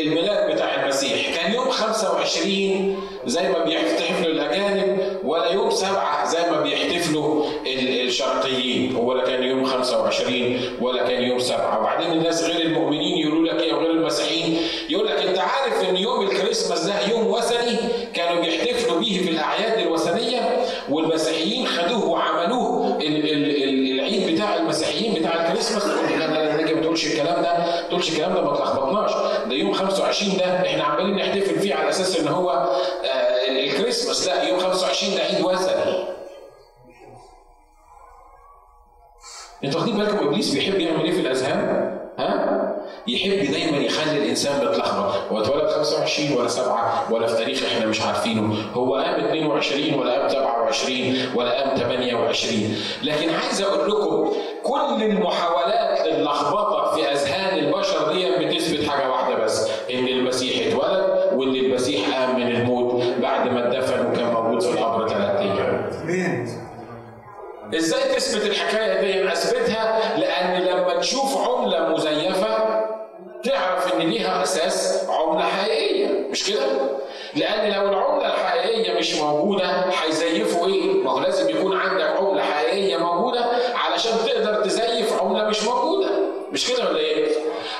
[0.06, 1.33] الميلاد بتاع المسيح
[1.74, 8.96] 25 زي ما بيحتفلوا الأجانب ولا يوم سبعة زي ما بيحتفلوا الشرقيين.
[8.96, 11.80] هو لا كان يوم 25 ولا كان يوم سبعة.
[11.80, 14.56] وبعدين الناس غير المؤمنين يقولوا لك إيه وغير المسيحيين.
[14.90, 17.76] يقول لك أنت عارف إن يوم الكريسماس ده يوم وثني
[18.14, 19.73] كانوا بيحتفلوا به في الأعياد
[26.94, 29.12] تقولش الكلام ده ما تقولش الكلام ده ما تلخبطناش
[29.48, 34.42] ده يوم 25 ده إحنا عمالين نحتفل فيه على أساس إن هو آه الكريسماس لا
[34.42, 36.04] يوم 25 ده عيد وثني
[39.64, 45.14] أنتوا واخدين بالكم إبليس بيحب يعمل إيه في الأذهان؟ ها؟ يحب دايما يخلي الإنسان متلخبط
[45.32, 50.12] هو اتولد 25 ولا 7 ولا في تاريخ إحنا مش عارفينه هو قام 22 ولا
[50.18, 58.12] قام 27 ولا قام 28 لكن عايز أقول لكم كل المحاولات للخبطة في أذهان البشر
[58.12, 63.68] دي بتثبت حاجة واحدة بس إن المسيح اتولد وإن المسيح قام من الموت بعد ما
[63.68, 65.90] اتدفن وكان موجود في القبر ثلاث أيام.
[67.74, 72.63] إزاي تثبت الحكاية دي؟ أثبتها لأن لما تشوف عملة مزيفة
[73.44, 76.66] تعرف إن ليها أساس عملة حقيقية مش كده؟
[77.34, 82.96] لأن لو العملة الحقيقية مش موجودة هيزيفوا إيه؟ ما هو لازم يكون عندك عملة حقيقية
[82.96, 86.10] موجودة علشان تقدر تزيف عملة مش موجودة
[86.52, 87.28] مش كده ولا إيه؟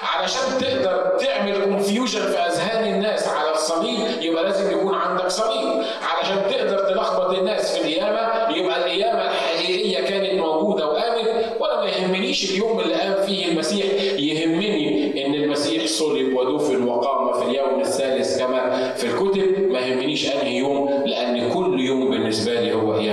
[0.02, 6.42] علشان تقدر تعمل كونفيوجن في أذهان الناس على الصليب يبقى لازم يكون عندك صليب علشان
[6.50, 12.80] تقدر تلخبط الناس في القيامة يبقى القيامة الحقيقية كانت موجودة وقامت وأنا ما يهمنيش اليوم
[12.80, 13.86] اللي قام فيه المسيح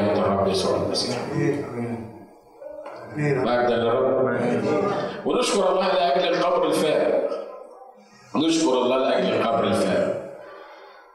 [0.02, 1.18] قيامه الرب يسوع المسيح.
[3.18, 4.40] مجدا للرب
[5.26, 7.22] ونشكر الله لأجل القبر الفارغ.
[8.36, 10.14] نشكر الله لأجل القبر الفارغ.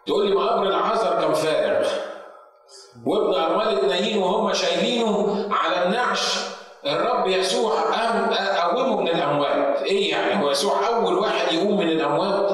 [0.07, 1.89] تقول لي ما قبر العذر كان فارغ؟
[3.07, 6.47] وابن أرملة نايين وهم شايلينه على النعش.
[6.87, 7.73] الرب يسوع
[8.75, 9.83] قومه من الأموات.
[9.83, 12.51] إيه يعني؟ هو يسوع أول واحد يقوم من الأموات؟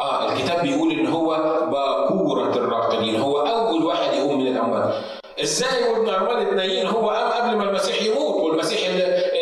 [0.00, 1.28] آه الكتاب بيقول إن هو
[1.70, 3.20] باكورة الراقدين.
[3.20, 4.94] هو أول واحد يقوم من الأموات.
[5.42, 8.80] إزاي وابن ارمله نايين هو قام قبل ما المسيح يموت والمسيح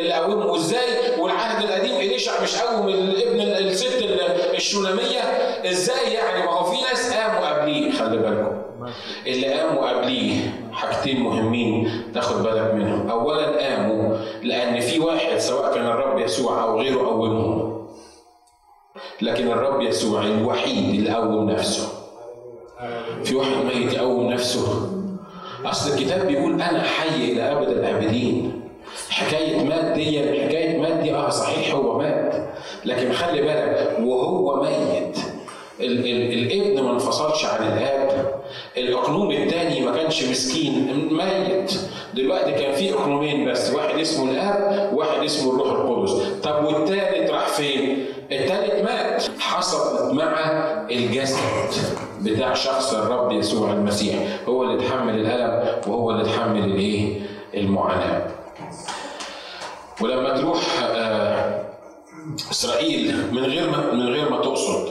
[0.00, 4.02] اللي قومه وازاي والعهد القديم اليشع مش قوم ابن الست
[4.54, 5.20] الشوناميه
[5.70, 7.92] إزاي يعني؟ ما هو في ناس قاموا قبليه.
[7.92, 8.62] خلي بالكم.
[9.26, 13.10] اللي قاموا قبليه حاجتين مهمين تاخد بالك منهم.
[13.10, 17.86] اولا قاموا لأن في واحد سواء كان الرب يسوع أو غيره قومهم.
[19.22, 21.88] لكن الرب يسوع الوحيد اللي قوم نفسه.
[23.24, 24.90] في واحد ميت يقوم نفسه.
[25.64, 28.60] أصل الكتاب بيقول أنا حي إلى أبد الأبدين.
[29.10, 32.34] حكاية مات دي حكاية مات دي آه صحيح هو مات.
[32.84, 35.18] لكن خلي بالك وهو ميت.
[35.80, 38.34] ال ال الابن ما انفصلش عن الآب.
[38.76, 41.72] الاقنوم الثاني ما كانش مسكين ميت.
[42.14, 46.40] دلوقتي كان في اقنومين بس واحد اسمه الاب وواحد اسمه الروح القدس.
[46.42, 49.24] طب والثالث راح فين؟ الثالث مات.
[49.38, 50.40] حصل مع
[50.90, 51.38] الجسد
[52.20, 54.16] بتاع شخص الرب يسوع المسيح.
[54.48, 57.20] هو اللي اتحمل الألم وهو اللي اتحمل الايه؟
[57.54, 58.26] المعاناة.
[60.00, 61.60] ولما تروح آه،
[62.50, 64.88] إسرائيل من غير ما من غير ما تقصد.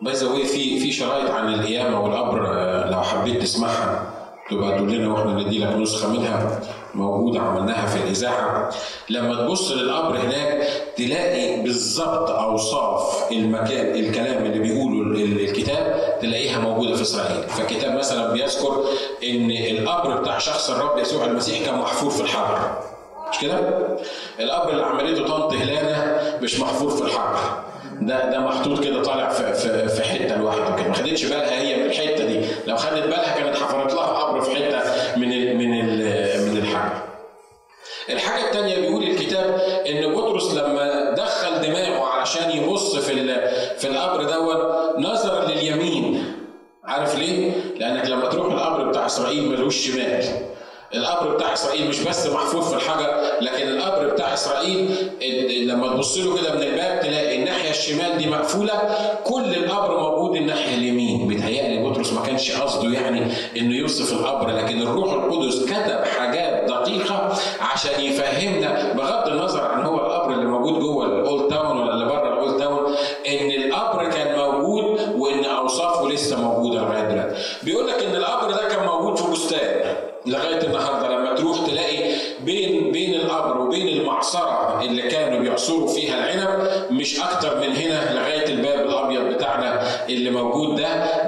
[0.00, 4.15] باي في في شرايط عن القيامة والقبر آه، لو حبيت تسمعها.
[4.50, 6.60] تبقى تقول لنا وإحنا ندي لك نسخة منها
[6.94, 8.70] موجودة عملناها في الاذاعه
[9.10, 17.02] لما تبص للقبر هناك تلاقي بالظبط أوصاف المكان الكلام اللي بيقوله الكتاب تلاقيها موجودة في
[17.02, 17.42] إسرائيل.
[17.42, 18.84] فالكتاب مثلا بيذكر
[19.24, 22.58] إن القبر بتاع شخص الرب يسوع المسيح كان محفور في الحجر
[23.32, 23.58] مش كده؟
[24.40, 27.38] الاب اللي عملته طنط هلانة مش محفور في الحجر
[28.00, 30.88] ده ده محطوط كده طالع في في, في حتة لوحده كده.
[30.88, 32.40] ما خدتش بالها هي من الحتة دي.
[32.66, 34.05] لو خدت بالها كانت حفرت لها.
[38.36, 43.14] الحاجة الثانية بيقول الكتاب إن بطرس لما دخل دماغه علشان يبص في
[43.78, 46.24] في القبر دوت نظر لليمين.
[46.84, 50.24] عارف ليه؟ لأنك لما تروح القبر بتاع إسرائيل ملوش شمال.
[50.94, 54.88] القبر بتاع إسرائيل مش بس محفور في الحجر لكن القبر بتاع إسرائيل
[55.68, 58.72] لما تبص له كده من الباب تلاقي الناحية الشمال دي مقفولة
[59.24, 61.28] كل القبر موجود الناحية اليمين.
[61.28, 61.65] بيتهيألي
[62.16, 68.92] ما كانش قصده يعني إنه يوصف القبر لكن الروح القدس كتب حاجات دقيقة عشان يفهمنا
[68.92, 72.94] بغض النظر عن هو القبر اللي موجود جوه الأولد تاون ولا اللي بره الأولد تاون
[73.28, 77.34] إن القبر كان موجود وإن أوصافه لسه موجودة لغاية دلوقتي.
[77.62, 79.94] بيقول لك إن القبر ده كان موجود في بستان
[80.26, 82.12] لغاية النهارده لما تروح تلاقي
[82.44, 88.46] بين بين القبر وبين المعصرة اللي كانوا بيعصروا فيها العنب مش أكتر من هنا لغاية
[88.46, 91.25] الباب الأبيض بتاعنا اللي موجود ده.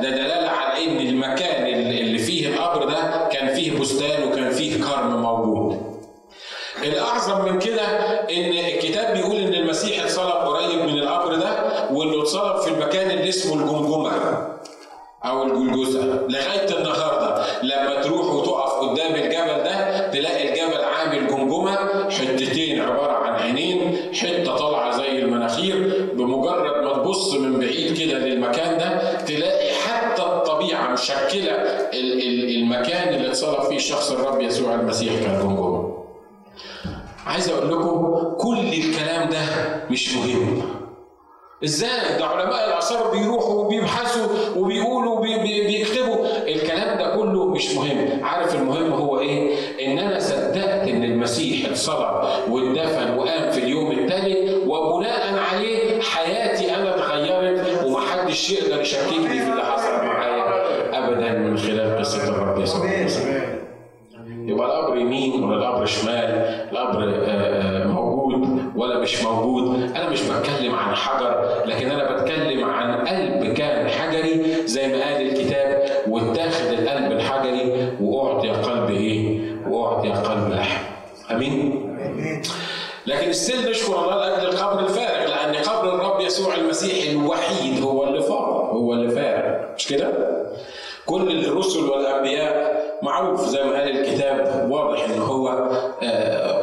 [3.79, 5.99] ده كان فيه بستان وكان فيه كرم موجود.
[6.83, 7.83] الأعظم من كده
[8.31, 8.58] إن
[41.69, 44.27] إزاي ده علماء الاثار بيروحوا وبيبحثوا
[44.57, 48.25] وبيقولوا وبيكتبوا الكلام ده كله مش مهم.
[48.25, 49.55] عارف المهم هو إيه؟
[49.87, 56.95] إن أنا صدقت إن المسيح اتصلب واتدفن وقام في اليوم الثالث وبناء عليه حياتي أنا
[56.95, 60.45] اتغيرت ومحدش يقدر يشككني في اللي حصل معايا
[60.99, 62.87] ابدا من خلال قصة الرب يسوع.
[64.47, 67.07] يبقى القبر يمين ولا القبر شمال؟ القبر
[67.87, 68.08] موجود.
[68.79, 69.83] ولا مش موجود.
[69.97, 75.27] أنا مش بتكلم عن حجر لكن أنا بتكلم عن قلب كان حجري زي ما قال
[75.29, 80.83] الكتاب واتاخد القلب الحجري وأعطي قلب إيه؟ وأعطي قلب لحم
[81.31, 81.89] آمين؟
[83.07, 88.21] لكن ستيل نشكر الله لأجل القبر الفارغ لأن قبر الرب يسوع المسيح الوحيد هو اللي
[88.21, 89.75] فارغ هو اللي فارغ.
[89.77, 90.13] مش كده؟
[91.07, 95.49] كل الرسل والأنبياء معروف زي ما قال الكتاب واضح إن هو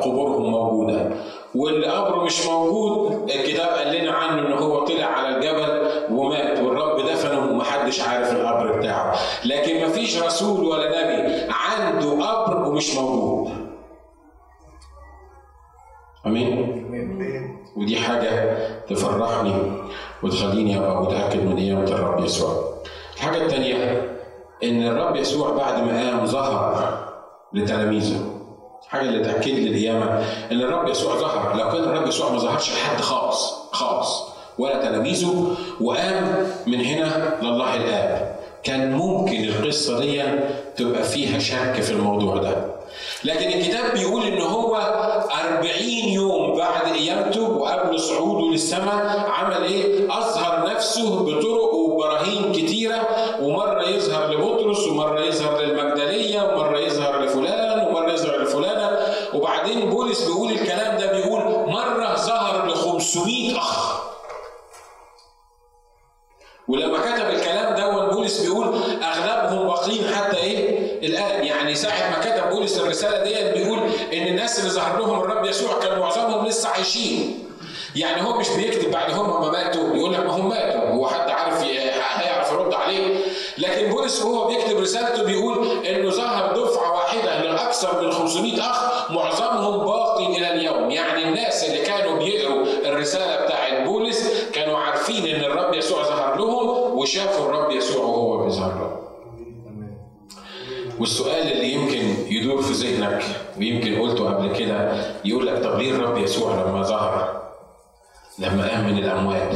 [0.04, 1.10] قبورهم موجودة.
[1.56, 3.30] واللي قبره مش موجود.
[3.30, 8.80] الكتاب قال لنا عنه ان هو طلع على الجبل ومات والرب دفنه ومحدش عارف القبر
[8.80, 9.16] بتاعه.
[9.46, 13.52] لكن مفيش رسول ولا نبي عنده قبر ومش موجود.
[16.26, 16.86] آمين؟
[17.78, 18.58] ودي حاجة
[18.90, 19.54] تفرحني
[20.24, 22.64] وتخليني أبقى متأكد من قيامة الرب يسوع.
[23.16, 24.02] الحاجة الثانية
[24.64, 26.98] إن الرب يسوع بعد ما قام ظهر
[27.54, 28.35] لتلاميذه.
[28.96, 31.56] حاجة اللي تأكد لي القيامة إن الرب يسوع ظهر.
[31.58, 34.24] لو كان الرب يسوع ما ظهرش لحد خالص خالص
[34.60, 38.36] ولا تلاميذه وقام من هنا لله الآب.
[38.64, 40.24] كان ممكن القصة دي
[40.78, 42.56] تبقى فيها شك في الموضوع ده.
[43.24, 44.76] لكن الكتاب بيقول إن هو
[45.44, 53.08] أربعين يوم بعد قيامته وقبل صعوده للسماء عمل إيه؟ أظهر نفسه بطرق وبراهين كتيرة
[53.42, 58.98] ومرة يظهر لبطرس ومرة يظهر للمجدليه ومره يظهر لفلان ومره يظهر لفلانه
[59.34, 64.02] وبعدين بولس بيقول الكلام ده بيقول مرة ظهر ل 500 أخ
[66.68, 68.68] ولما كتب الكلام ده بولس بيقول
[69.04, 73.80] أغلبهم باقين حتى إيه؟ الآن يعني ساعة ما كتب بولس الرسالة ديت بيقول
[74.14, 77.50] إن الناس اللي ظهر لهم الرب يسوع كان معظمهم لسه عايشين.
[77.96, 81.30] يعني هو مش بيكتب بعد هم ما ماتوا يقول لك ما هم ماتوا هو حد
[81.30, 83.18] عارف هيعرف يرد عليه
[83.58, 89.86] لكن بولس وهو بيكتب رسالته بيقول إنه ظهر دفعة واحدة لاكثر من 500 أخ معظمهم
[89.86, 90.92] باقي إلى اليوم.
[90.92, 96.98] يعني الناس اللي كانوا بيقروا الرسالة بتاعت بولس كانوا عارفين إن الرب يسوع ظهر لهم
[96.98, 98.96] وشافوا الرب يسوع وهو بيظهر لهم.
[101.00, 103.24] والسؤال اللي يمكن يدور في ذهنك
[103.58, 107.42] ويمكن قلته قبل كده يقول لك طب ليه الرب يسوع لما ظهر؟
[108.40, 109.52] لما قام من الأموات.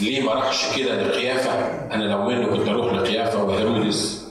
[0.00, 1.50] ليه ما راحش كده لقيافة؟
[1.92, 4.23] أنا لو منه كنت أروح لقيافة وهيرودس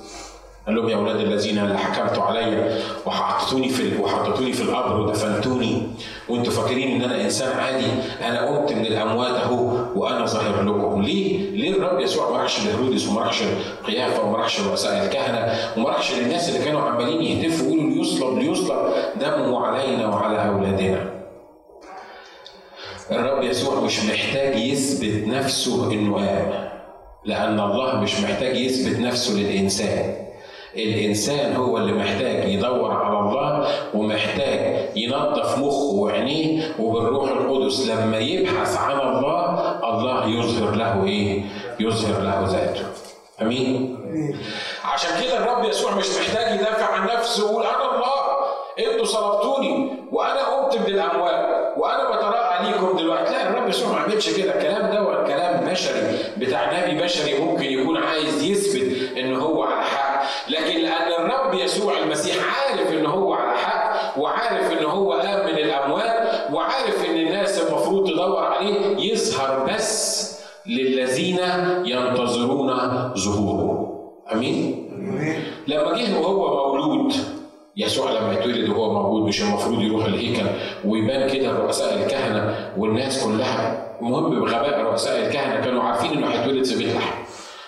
[0.68, 5.88] قال لهم يا أولاد الذين اللي حكمتوا عليا وحطيتوني في وحطيتوني في القبر ودفنتوني.
[6.30, 7.86] وأنتوا فاكرين إن أنا إنسان عادي.
[8.22, 11.02] أنا قمت من الأموات أهو وأنا ظاهر لكم.
[11.02, 13.44] ليه؟ ليه الرب يسوع ما راحش لهيرودس وما راحش
[13.84, 18.94] لقيافة وما راحش لرؤساء الكهنة وما راحش للناس اللي كانوا عمالين يهتفوا يقولوا ليصلب ليصلب
[19.22, 21.10] دمه علينا وعلى أولادنا.
[23.12, 26.70] الرب يسوع مش محتاج يثبت نفسه إنه قام
[27.26, 30.23] لأن الله مش محتاج يثبت نفسه للإنسان.
[30.76, 38.78] الإنسان هو اللي محتاج يدور على الله ومحتاج ينظف مخه وعينيه وبالروح القدس لما يبحث
[38.78, 41.42] عن الله الله يظهر له إيه؟
[41.80, 42.86] يظهر له ذاته.
[43.42, 43.98] أمين؟
[44.86, 48.14] عشان كده الرب يسوع مش محتاج يدافع عن نفسه ويقول أنا الله
[48.92, 54.30] أنتوا صلبتوني وأنا قمت من الاموات وأنا بتراءى ليكم دلوقتي لا الرب يسوع ما عملش
[54.30, 59.82] كده الكلام ده كلام بشري بتاع نبي بشري ممكن يكون عايز يثبت إن هو على
[59.84, 60.13] حق
[60.50, 65.58] لكن لأن الرب يسوع المسيح عارف ان هو على حق وعارف ان هو قام من
[65.58, 70.24] الاموات وعارف إن الناس المفروض تدور عليه يظهر بس
[70.66, 71.40] للذين
[71.86, 72.68] ينتظرون
[73.18, 73.90] ظهوره.
[74.34, 74.84] آمين؟
[75.68, 77.14] لما جه وهو مولود
[77.78, 80.46] يسوع لما يتولد وهو موجود مش المفروض يروح الهيكل
[80.86, 83.84] ويبان كده رؤساء الكهنة والناس كلها.
[84.02, 87.23] المهم بغباء رؤساء الكهنة كانوا عارفين إنه هيتولد في بيت لحم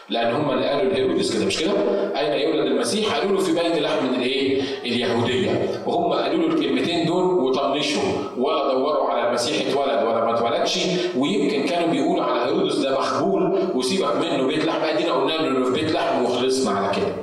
[0.10, 1.72] لأن هم اللي قالوا لهيرودس كده مش كده؟
[2.20, 7.06] أين يولد المسيح؟ قالوا له في بيت لحم من الإيه؟ اليهودية وهم قالوا له الكلمتين
[7.06, 8.02] دول وطنشوا
[8.38, 10.80] ولا دوروا على المسيح اتولد ولا ما اتولدش
[11.18, 15.66] ويمكن كانوا بيقولوا على هيرودس ده مخبول وسيبك منه بيت لحم أدينا قلنا له إنه
[15.66, 17.16] في بيت لحم وخلصنا على كده.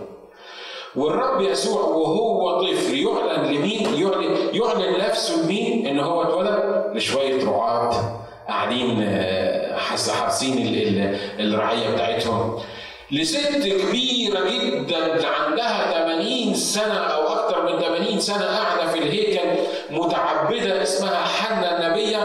[0.96, 7.94] والرب يسوع وهو طفل يعلن لمين؟ يعلن يعلن نفسه لمين؟ إن هو اتولد لشوية رعاة
[8.48, 9.18] قاعدين
[9.76, 10.58] حارسين
[11.40, 12.58] الرعية بتاعتهم.
[13.10, 19.48] لست كبيرة جدا عندها 80 سنة أو أكثر من 80 سنة قاعدة في الهيكل
[19.90, 22.18] متعبدة اسمها حنا النبية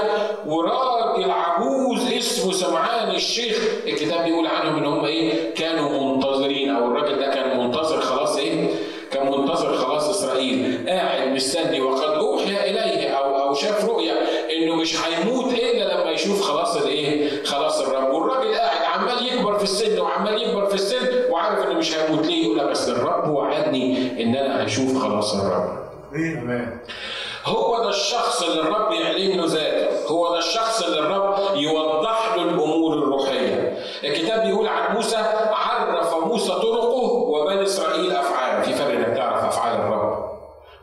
[0.45, 3.57] وراجل عجوز اسمه سمعان الشيخ.
[3.87, 8.69] الكتاب بيقول عنهم إن هم إيه؟ كانوا منتظرين أو الراجل ده كان منتظر خلاص إيه؟
[9.11, 10.85] كان منتظر خلاص إسرائيل.
[10.89, 14.13] قاعد مستني وقد أوحي إليه أو أو شاف رؤيا
[14.57, 15.76] إنه مش هيموت إلا لما
[16.17, 18.13] يشوف خلاص الايه خلاص الرب.
[18.13, 22.25] والراجل قاعد عمال يكبر في السن وعمال يكبر في السن وعارف إنه مش هيموت.
[22.25, 25.77] ليه؟ يقول بس الرب وعدني إن أنا هشوف خلاص الرب.
[27.45, 30.07] هو ده الشخص اللي الرب يعلن له ذاته.
[30.07, 33.77] هو ده الشخص اللي الرب يوضح له الأمور الروحية.
[34.03, 35.15] الكتاب بيقول عن موسى
[35.51, 40.27] عرف موسى طرقه وبني اسرائيل افعاله في فرق انك تعرف افعال الرب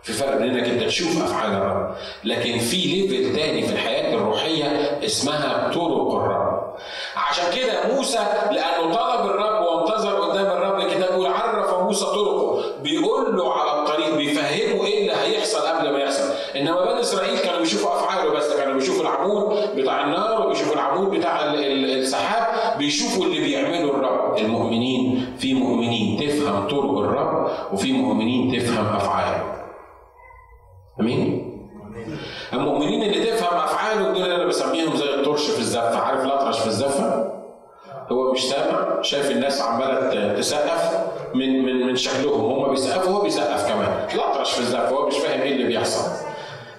[0.04, 1.94] في فرق بين إنك أنت تشوف أفعال الرب.
[2.24, 4.66] لكن في ليفل تاني في الحياة الروحية
[5.04, 6.74] اسمها طرق الرب.
[7.16, 8.18] عشان كده موسى
[8.50, 12.62] لأنه طلب الرب وانتظر قدام الرب الكتاب بيقول عرف موسى طرقه.
[12.82, 16.32] بيقول له على الطريق بيفهمه إيه اللي هيحصل قبل ما يحصل.
[16.56, 21.54] إنما بني إسرائيل كانوا بيشوفوا أفعاله بس كانوا بيشوفوا العمود بتاع النار وبيشوفوا العمود بتاع
[21.54, 22.78] السحاب.
[22.78, 24.38] بيشوفوا اللي بيعمله الرب.
[24.38, 29.63] المؤمنين في مؤمنين تفهم طرق الرب وفي مؤمنين تفهم أفعاله.
[31.00, 31.50] آمين.
[32.52, 35.98] المؤمنين اللي تفهم افعاله دول أنا بسميهم زي الطرش في الزفة.
[35.98, 37.32] عارف الأطرش في الزفة؟
[38.12, 40.98] هو مش سامع شايف الناس عمالة تسقف
[41.34, 42.40] من من من شكلهم.
[42.40, 44.08] هم بيسقفوا هو بيسقف كمان.
[44.14, 46.10] الأطرش في الزفة هو مش فاهم إيه اللي بيحصل.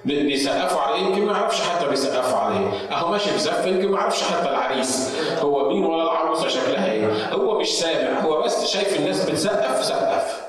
[0.06, 2.68] بيسقفوا عليه يمكن ما يعرفش حتى بيسقفوا عليه.
[2.92, 5.16] أهو ماشي في زفة يمكن ما يعرفش حتى العريس.
[5.42, 10.45] هو مين ولا العروسة شكلها إيه؟ هو مش سامع هو بس شايف الناس بتسقف سقف.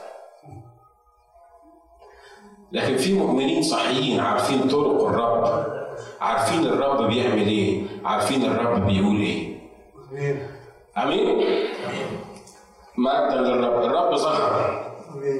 [2.72, 5.66] لكن في مؤمنين صحيين عارفين طرق الرب
[6.20, 9.56] عارفين الرب بيعمل إيه عارفين الرب بيقول إيه.
[10.98, 11.44] آمين.
[12.98, 14.82] مجدا للرب الرب ظهر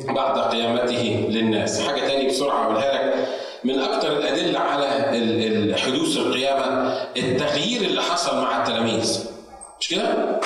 [0.08, 1.80] بعد قيامته للناس.
[1.86, 3.28] حاجة تاني بسرعة اقولها لك.
[3.64, 6.64] من أكثر الأدلة على حدوث القيامة
[7.16, 9.30] التغيير اللي حصل مع التلاميذ.
[9.80, 10.40] مش كده؟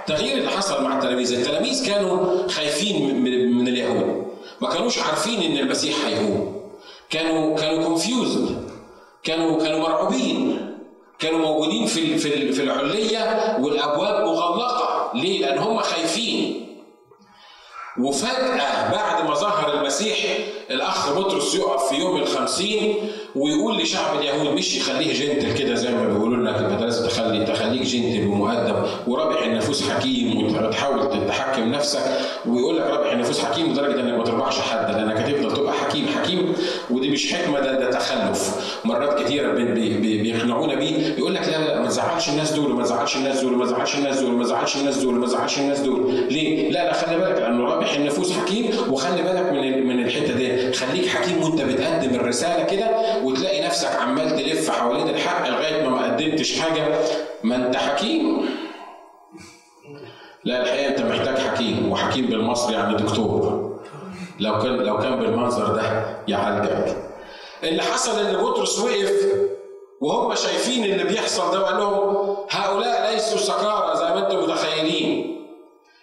[0.00, 1.32] التغيير اللي حصل مع التلاميذ.
[1.32, 3.22] التلاميذ كانوا خايفين
[3.56, 4.25] من اليهود.
[4.60, 6.56] ما كانوش عارفين إن المسيح هيقوم
[7.10, 8.70] كانوا كانوا كونفيوزد
[9.24, 10.62] كانوا كانوا مرعوبين.
[11.18, 16.66] كانوا موجودين في في في العلية والأبواب مغلقه ليه؟ لأن هم خايفين.
[18.00, 20.16] وفجأة بعد ما ظهر المسيح
[20.70, 22.96] الأخ بطرس يقف في يوم الخمسين
[23.36, 27.44] ويقول لشعب اليهود مش يخليه جنتل كده زي ما بيقولوا لنا في المدرسة تخلي
[27.76, 32.00] تخليك جنتل ومؤدب ورابح النفوس حكيم وتحاول تتحكم نفسك
[32.46, 36.52] ويقول لك رابح النفوس حكيم لدرجة إنك ما تربحش حد لأنك هتفضل تبقى حكيم حكيم.
[36.90, 38.54] ودي مش حكمة ده, ده تخلف.
[38.84, 43.40] مرات بي بيقنعونا بيه يقول لك لا لا ما تزعلش الناس دول وما تزعلش الناس
[43.40, 46.14] دول وما تزعلش الناس دول وما تزعلش الناس دول وما تزعلش الناس دول.
[46.30, 50.72] ليه؟ لا لا خلي بالك لأنه رابح النفوس حكيم وخلي بالك من من الحتة دي.
[50.72, 52.86] خليك حكيم وأنت بتقدم الرسالة كده
[53.22, 56.86] وتلاقي نفسك عمال تلف حوالين الحق لغاية ما ما قدمتش حاجة.
[57.46, 58.48] ما انت حكيم.
[60.44, 63.66] لا الحقيقة انت محتاج حكيم وحكيم بالمصري يعني دكتور.
[64.40, 66.96] لو كان لو كان بالمنظر ده يعالجك
[67.62, 69.12] اللي حصل ان بطرس وقف
[70.00, 75.36] وهم شايفين اللي بيحصل ده وقال لهم هؤلاء ليسوا سكارى زي ما أنتم متخيلين.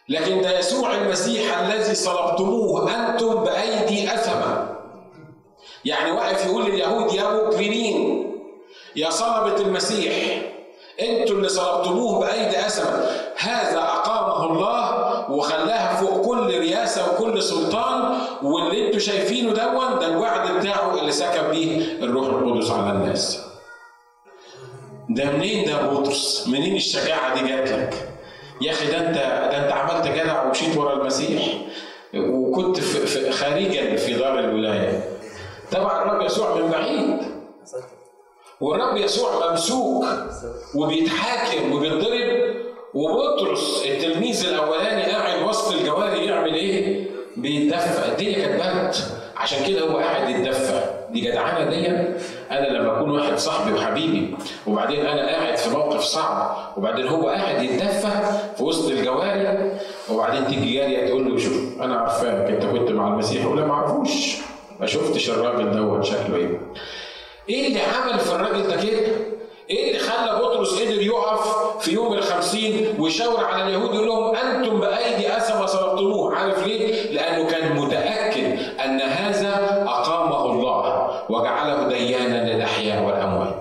[0.09, 4.69] لكن ده يسوع المسيح الذي صلبتموه أنتم بأيدي أثمة.
[5.85, 8.23] يعني واقف يقول لليهود يا مجرمين
[8.95, 10.13] يا صلبة المسيح.
[11.01, 13.05] أنتوا اللي صلبتموه بأيدي اثمه
[13.37, 20.51] هذا أقامه الله وخلاها فوق كل رياسه وكل سلطان واللي أنتوا شايفينه دون ده الوعد
[20.51, 23.41] بتاعه اللي سكب بيه الروح القدس على الناس
[25.09, 28.09] ده منين ده بطرس؟ منين الشجاعة دي جات لك؟
[28.61, 29.15] يا أخي ده أنت
[29.51, 31.43] ده أنت عملت جدع ومشيت ورا المسيح
[32.15, 35.03] وكنت في خارجا في دار الولاية.
[35.71, 37.17] طبعا الرب يسوع من بعيد.
[38.61, 40.05] والرب يسوع ممسوك
[40.75, 42.53] وبيتحاكم وبيتضرب.
[42.93, 48.95] وبطرس التلميذ الأولاني قاعد وسط الجواري يعمل إيه؟ بيتدفى الدنيا كانت برد.
[49.37, 50.81] عشان كده هو قاعد يتدفى
[51.11, 51.87] دي جدعانة دي
[52.51, 54.35] أنا لما أكون واحد صاحبي وحبيبي
[54.67, 58.11] وبعدين أنا قاعد في موقف صعب وبعدين هو قاعد يتدفى
[58.57, 59.71] في وسط الجواري
[60.11, 64.37] وبعدين تيجي جاريه تقول له شوف أنا عارفاك أنت كنت مع المسيح ولا ما اعرفوش
[64.79, 66.59] ما شفتش الراجل دوت شكله إيه.
[67.49, 69.07] إيه اللي عمل في الراجل ده كده؟
[69.69, 71.47] إيه اللي خلى بطرس قدر يقف
[71.79, 77.49] في يوم الخمسين ويشاور على اليهود يقول لهم أنتم بأيدي اثم صلبتموه عارف ليه؟ لأنه
[77.49, 83.55] كان متأكد أن هذا أقامه الله وجعله ديانا للأحياء والأموات.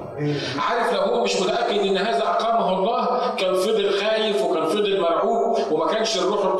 [0.58, 5.58] عارف لو هو مش متأكد إن هذا أقامه الله كان فضل خايف وكان فضل مرعوب
[5.70, 6.51] وما كانش الروح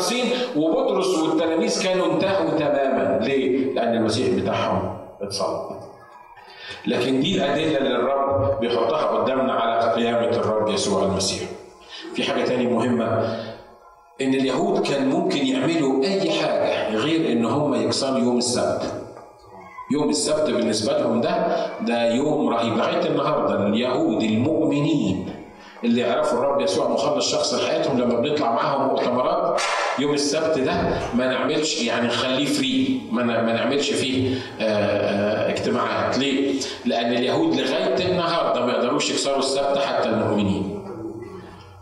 [0.00, 3.18] 56 وبطرس والتلاميذ كانوا انتهوا تماما.
[3.22, 5.80] ليه؟ لأن المسيح بتاعهم اتصلب.
[6.86, 11.48] لكن دي الأدلة اللي الرب بيحطها قدامنا على قيامة الرب يسوع المسيح.
[12.14, 13.06] في حاجة تانية مهمة
[14.20, 18.92] إن اليهود كان ممكن يعملوا أي حاجة غير إن هم يكسروا يوم السبت.
[19.92, 23.66] يوم السبت بالنسبة لهم ده ده يوم رهيب لغاية النهاردة.
[23.66, 25.30] اليهود المؤمنين
[25.84, 29.60] اللي يعرفوا الرب يسوع مخلص شخص لحياتهم لما بنطلع معاهم مؤتمرات
[29.98, 30.72] يوم السبت ده
[31.14, 33.22] ما نعملش يعني نخليه فري ما
[33.52, 34.38] نعملش فيه
[35.48, 40.76] اجتماعات ليه؟ لأن اليهود لغاية النهارده ما يقدروش يكسروا السبت حتى المؤمنين.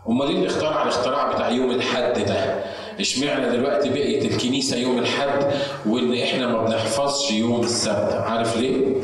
[0.09, 2.55] إيه اللي اخترع الاختراع بتاع يوم الحد ده؟
[2.99, 5.51] اشمعنى دلوقتي بقيت الكنيسة يوم الحد
[5.85, 8.95] وإن إحنا ما بنحفظش يوم السبت؟ عارف ليه؟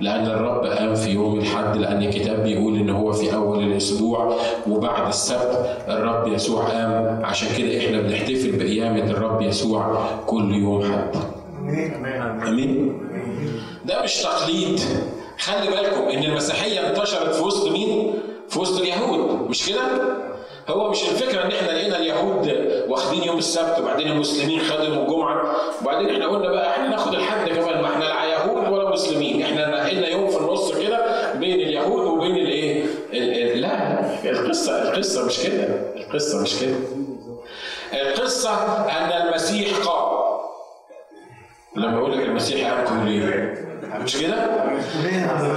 [0.00, 4.36] لأن الرب قام في يوم الحد لأن الكتاب بيقول إن هو في أول الأسبوع
[4.68, 11.16] وبعد السبت الرب يسوع قام عشان كده إحنا بنحتفل بقيامة الرب يسوع كل يوم حد.
[12.48, 13.00] أمين؟
[13.84, 14.80] ده مش تقليد
[15.38, 18.12] خلي بالكم إن المسيحية انتشرت في وسط مين؟
[18.48, 19.78] في وسط اليهود مش كده؟
[20.68, 22.52] هو مش الفكرة إن إحنا لقينا اليهود
[22.88, 25.50] واخدين يوم السبت وبعدين المسلمين خدوا الجمعة
[25.82, 28.07] وبعدين إحنا قلنا بقى إحنا ناخد الحد كمان ما إحنا
[29.06, 32.84] لا يهود ولا مسلمين إحنا نقلنا يوم في النص كده بين اليهود وبين الايه؟
[33.54, 35.64] لا القصة القصة مش كده
[35.96, 36.74] القصة مش كده
[38.02, 38.50] القصة
[38.90, 40.18] أن المسيح قام
[41.76, 43.68] لما أقول لك المسيح قام تقول إيه؟
[44.04, 44.34] مش كده؟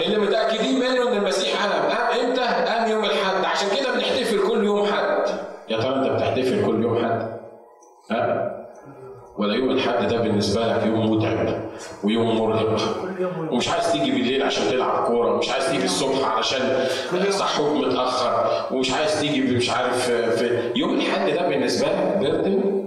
[0.06, 4.64] اللي متأكدين منه إن المسيح قام قام إمتى؟ قام يوم الاحد عشان كده بنحتفل كل
[4.66, 5.22] يوم حد
[5.70, 7.40] يا ترى أنت بتحتفل كل يوم حد؟
[8.12, 8.61] ها؟
[9.42, 11.62] ولا يوم الحد ده بالنسبة لك يوم متعب
[12.04, 12.96] ويوم مرهق.
[13.52, 16.86] ومش عايز تيجي بالليل عشان تلعب كورة ومش عايز تيجي الصبح علشان
[17.30, 22.86] صحوك متأخر ومش عايز تيجي مش عارف في يوم الحد ده بالنسبة لك بردن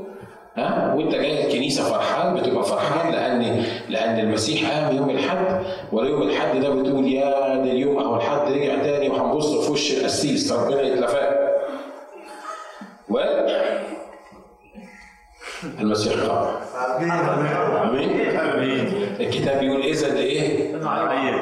[0.57, 5.61] ها؟ وانت جاي الكنيسة فرحان بتبقى فرحان لأن لأن المسيح قام يوم الأحد.
[5.92, 9.92] ولا يوم الأحد ده بتقول يا ده اليوم أهو الحد رجع تاني وهنبص في وش
[9.92, 11.50] القسيس ربنا يتلفاه
[15.80, 16.14] المسيح.
[16.14, 16.56] قام
[17.88, 18.10] آمين.
[19.20, 20.74] الكتاب بيقول اذا لإيه؟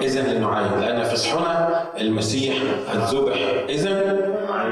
[0.00, 2.56] اذا لنعيد لأن فصحنا المسيح
[2.94, 3.36] الذبح.
[3.68, 4.02] اذا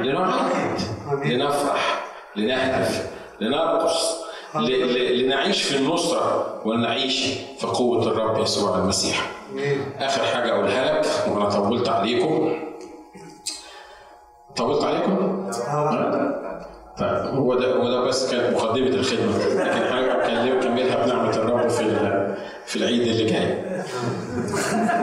[0.02, 0.80] لنعيد
[1.24, 2.04] لنفرح
[2.36, 4.20] لنهتف لنرقص
[5.10, 7.24] لنعيش في النصرة ونعيش
[7.58, 9.30] في قوة الرب يسوع المسيح.
[9.98, 12.52] آخر حاجة أقولها لك وأنا طولت عليكم.
[14.56, 15.50] طولت عليكم؟
[17.06, 21.84] هو ده هو ده بس كانت مقدمة الخدمة لكن حاجة أكلم كملها بنعمة الرب في
[22.66, 23.58] في العيد اللي جاي.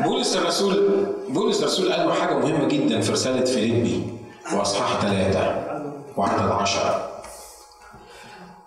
[0.04, 4.04] بولس الرسول بولس الرسول قال له حاجة مهمة جدا في رسالة فيليبي
[4.56, 5.56] وأصحاح ثلاثة
[6.18, 7.10] وعدد عشرة.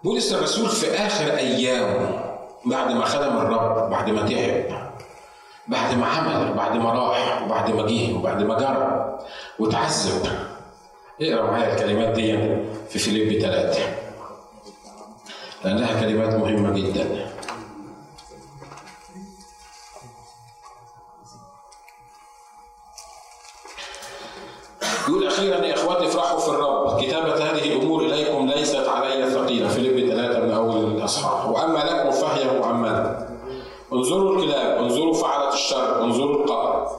[0.05, 2.21] بولس الرسول في آخر أيامه
[2.65, 4.65] بعد ما خدم الرب بعد ما تعب
[5.69, 9.19] بعد ما عمل بعد ما راح وبعد ما جه وبعد ما جرى
[9.59, 10.27] وتعذب
[11.23, 12.39] اقرأ معايا الكلمات دي
[12.89, 13.81] في فيليب ثلاثة
[15.65, 17.31] لأنها كلمات مهمة جدا.
[25.09, 27.01] يقول أخيرا يا إخواتي افرحوا في الرب.
[27.01, 29.69] كتابة هذه الأمور إليكم ليست علي ثقيلة.
[29.69, 31.47] فيليب ثلاثة من أول الأصحاح.
[31.49, 33.29] وأما لكم فهي معمدة
[33.93, 36.91] انظروا الكلاب انظروا فعلة الشر انظروا القرع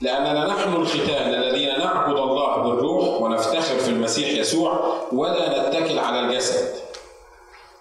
[0.00, 1.30] لأننا نحن الختان
[4.16, 6.68] المسيح يسوع ولا نتكل على الجسد.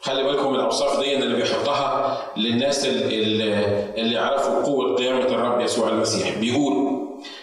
[0.01, 6.37] خلي بالكم الاوصاف دي اللي بيحطها للناس اللي يعرفوا قوة قيامة الرب يسوع المسيح.
[6.37, 6.99] بيقول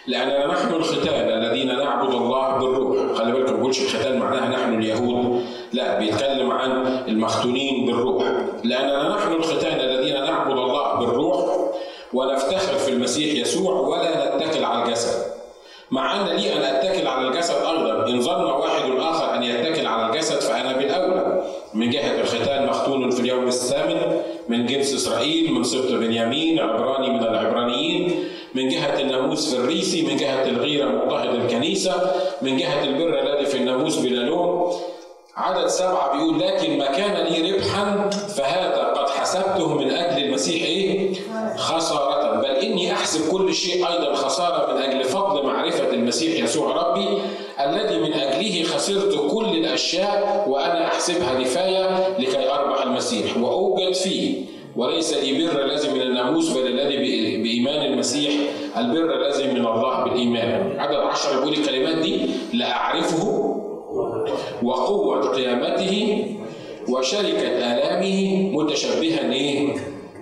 [0.07, 3.19] لأننا نحن الختان الذين نعبد الله بالروح.
[3.19, 5.47] خلي بالكم ما بيقولش الختان معناها نحن اليهود.
[5.73, 8.25] لا بيتكلم عن المختونين بالروح.
[8.65, 11.57] لأننا نحن الختان الذين نعبد الله بالروح
[12.13, 15.42] ونفتخر في المسيح يسوع ولا نتكل على الجسد.
[15.93, 18.07] مع أن لي أن أتكل على الجسد أيضا.
[18.09, 21.43] إن ظن واحد اخر أن يتكل على الجسد فأنا بالاولى
[21.75, 27.23] من جهة الختان مختون في اليوم الثامن من جنس إسرائيل من سبط بنيامين عبراني من
[27.23, 28.25] العبرانيين.
[28.55, 31.95] من جهة الناموس في الريسي من جهة الغيرة مضطهد الكنيسة.
[32.43, 34.73] من جهة البر الذي في الناموس بلا لوم.
[35.37, 38.93] عدد سبعة بيقول لكن ما كان لي ربحا فهذا
[39.23, 41.13] حسبته من أجل المسيح إيه؟
[41.57, 42.41] خسارة.
[42.41, 47.09] بل إني أحسب كل شيء أيضا خسارة من أجل فضل معرفة المسيح يسوع ربي
[47.61, 53.37] الذي من أجله خسرت كل الأشياء وأنا أحسبها نفاية لكي أربح المسيح.
[53.37, 54.35] وأوجد فيه
[54.77, 56.97] وليس لي بر الذي من الناموس بل الذي
[57.43, 58.33] بإيمان المسيح
[58.77, 60.81] البر الذي من الله بالإيمان.
[60.81, 62.21] عدد عشر يقول الكلمات دي
[62.53, 63.49] لأعرفه
[64.63, 66.25] وقوة قيامته
[66.89, 69.75] وشركة آلامه متشبها إيه؟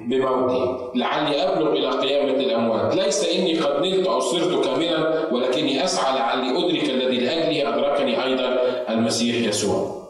[0.06, 0.90] بموته.
[0.94, 2.94] لعلي أبلغ إلى قيامة الأموات.
[2.96, 8.60] ليس إني قد نلت أو صرت كاملا ولكني أسعى لعلي أدرك الذي لأجله أدركني أيضا
[8.88, 10.00] المسيح يسوع.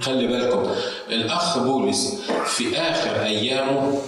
[0.00, 0.62] خلي بالكم
[1.10, 3.98] الأخ بولس في آخر أيامه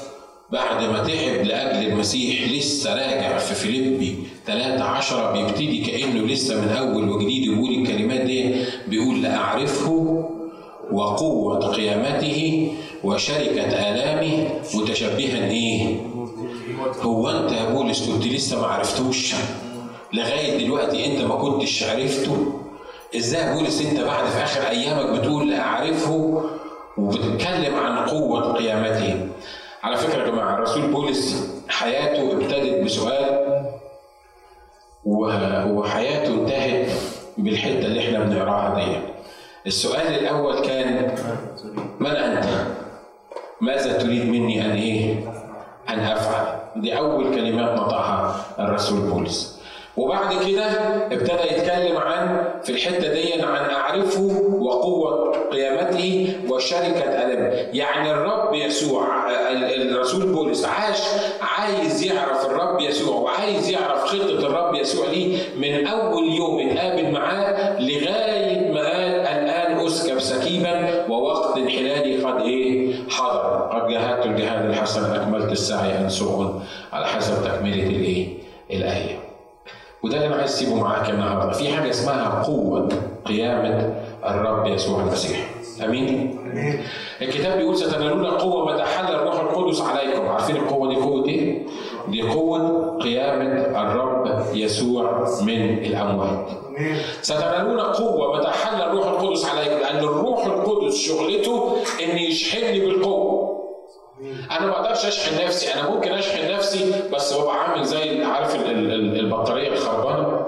[0.52, 4.16] بعد ما تعب لأجل المسيح لسه راجع في فيليبي
[4.46, 8.54] 13 بيبتدي كأنه لسه من أول وجديد يقول الكلمات دي
[8.88, 10.28] بيقول لأعرفه
[10.92, 12.72] وقوة قيامته
[13.04, 15.96] وشركة آلامه متشبها إيه؟
[17.02, 19.34] هو أنت يا بولس كنت لسه ما عرفتوش.
[20.12, 22.52] لغاية دلوقتي أنت ما كنتش عرفته.
[23.16, 26.42] إزاي بولس أنت بعد في آخر أيامك بتقول أعرفه
[26.98, 29.28] وبتتكلم عن قوة قيامته؟
[29.82, 33.48] على فكرة يا جماعة الرسول بولس حياته ابتدت بسؤال
[35.04, 36.90] وحياته انتهت
[37.38, 38.96] بالحتة اللي إحنا بنقراها دي
[39.66, 41.14] السؤال الأول كان
[42.00, 42.44] من أنت؟
[43.60, 45.14] ماذا تريد مني أن إيه؟
[45.88, 49.58] أن أفعل؟ دي أول كلمات نطقها الرسول بولس.
[49.96, 50.64] وبعد كده
[51.12, 57.68] ابتدى يتكلم عن في الحتة دي عن أعرفه وقوة قيامته وشركة ألم.
[57.72, 59.06] يعني الرب يسوع
[59.72, 60.98] الرسول بولس عاش
[61.40, 67.78] عايز يعرف الرب يسوع وعايز يعرف خطة الرب يسوع ليه من أول يوم اتقابل معاه
[67.78, 68.27] الان
[70.48, 73.68] سكيبا ووقت انحلالي قد إيه؟ حضر.
[73.72, 76.60] قد جاهدت الجهاد الحسن أكملت السعي انسوء
[76.92, 78.28] على حسب تكملة الإيه؟
[78.70, 79.18] الايه
[80.04, 82.88] وده اللي أنا عايز اسيبه معاك النهارده في حاجة اسمها قوة
[83.24, 83.94] قيامة
[84.24, 85.50] الرب يسوع المسيح.
[85.84, 86.38] أمين؟
[87.22, 90.28] الكتاب بيقول ستنالون قوة متى حل الروح القدس عليكم.
[90.28, 91.62] عارفين القوة دي قوة إيه؟
[92.08, 96.48] دي قوة قيامة الرب يسوع من الأموات.
[97.22, 103.58] ستنالون قوة متى حل الروح القدس عليكم لأن الروح القدس شغلته ان يشحنني بالقوة.
[104.50, 109.68] أنا ما أقدرش أشحن نفسي أنا ممكن أشحن نفسي بس ببقى عامل زي عارف البطارية
[109.68, 110.46] الخربانة.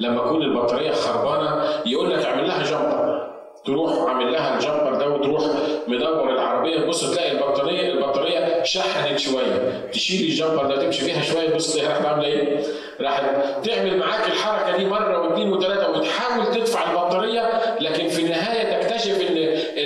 [0.00, 3.21] لما تكون البطارية خربانة يقول لك اعمل لها جمبر.
[3.64, 5.42] تروح عامل لها الجمبر ده وتروح
[5.88, 9.88] مدور العربية تبص تلاقي البطارية البطارية شحنت شوية.
[9.92, 12.62] تشيل الجمبر ده تمشي فيها شوية تبص تلاقي راحت عاملة إيه؟
[13.00, 13.24] راحت
[13.64, 17.50] تعمل معاك الحركة دي مرة واثنين وثلاثه وتحاول تدفع البطارية
[17.80, 19.36] لكن في النهاية تكتشف إن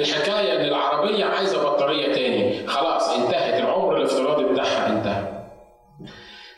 [0.01, 2.67] الحكاية إن العربية عايزة بطارية تاني.
[2.67, 3.61] خلاص انتهت.
[3.61, 5.23] العمر الافتراضي بتاعها انتهى.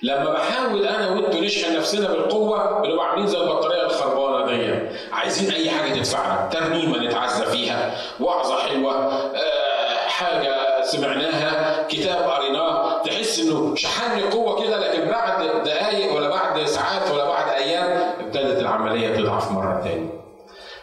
[0.02, 4.27] لما بحاول أنا وانتوا نشحن نفسنا بالقوة بنبقى عاملين زي البطارية الخربانة.
[4.56, 7.94] دي عايزين أي حاجة تدفعنا ترنيمه نتعزى فيها.
[8.20, 8.94] وعظة حلوة.
[8.94, 13.02] أه حاجة سمعناها كتاب قريناه.
[13.02, 18.60] تحس إنه شحنني قوة كده لكن بعد دقائق ولا بعد ساعات ولا بعد أيام ابتدت
[18.60, 20.08] العملية تضعف مرة تاني.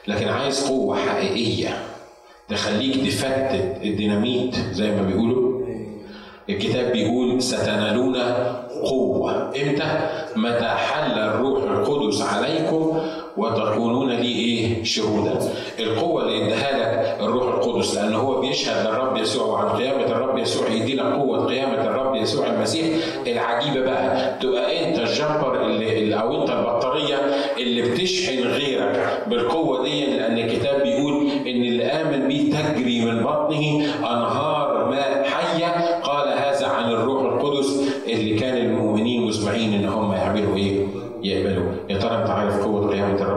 [0.08, 1.84] لكن عايز قوة حقيقية
[2.50, 5.56] تخليك تفتت الديناميت زي ما بيقولوا.
[6.50, 8.16] الكتاب بيقول ستنالون
[8.84, 9.32] قوة.
[9.62, 10.00] إمتى؟
[10.36, 12.98] متى حل الروح القدس عليكم
[13.38, 15.40] وتكونون لي إيه؟ شهودا.
[15.80, 20.68] القوة اللي اداها لك الروح القدس لأن هو بيشهد للرب يسوع وعن قيامة الرب يسوع
[20.70, 22.86] يدي لك قوة قيامة الرب يسوع المسيح
[23.28, 24.36] العجيبة بقى.
[24.42, 27.16] تبقى أنت الجمبر اللي أو أنت البطارية
[27.58, 33.86] اللي بتشحن غيرك بالقوة دي لأن الكتاب بيقول إن اللي آمن بيه تجري من بطنه
[34.00, 35.25] أنهار ماء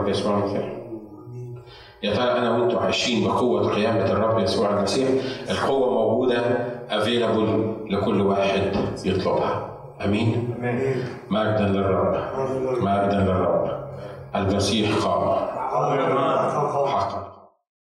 [0.09, 0.73] الرب يسوع المسيح؟
[2.03, 5.09] يا ترى أنا وأنتم عايشين بقوة قيامة الرب يسوع المسيح؟
[5.51, 6.41] القوة موجودة
[6.91, 8.73] افيلابل لكل واحد
[9.05, 9.69] يطلبها.
[10.05, 10.55] آمين؟
[11.31, 12.17] مجدا للرب.
[12.81, 13.71] مجدا للرب.
[14.37, 15.37] المسيح قام.
[16.87, 17.38] حقا.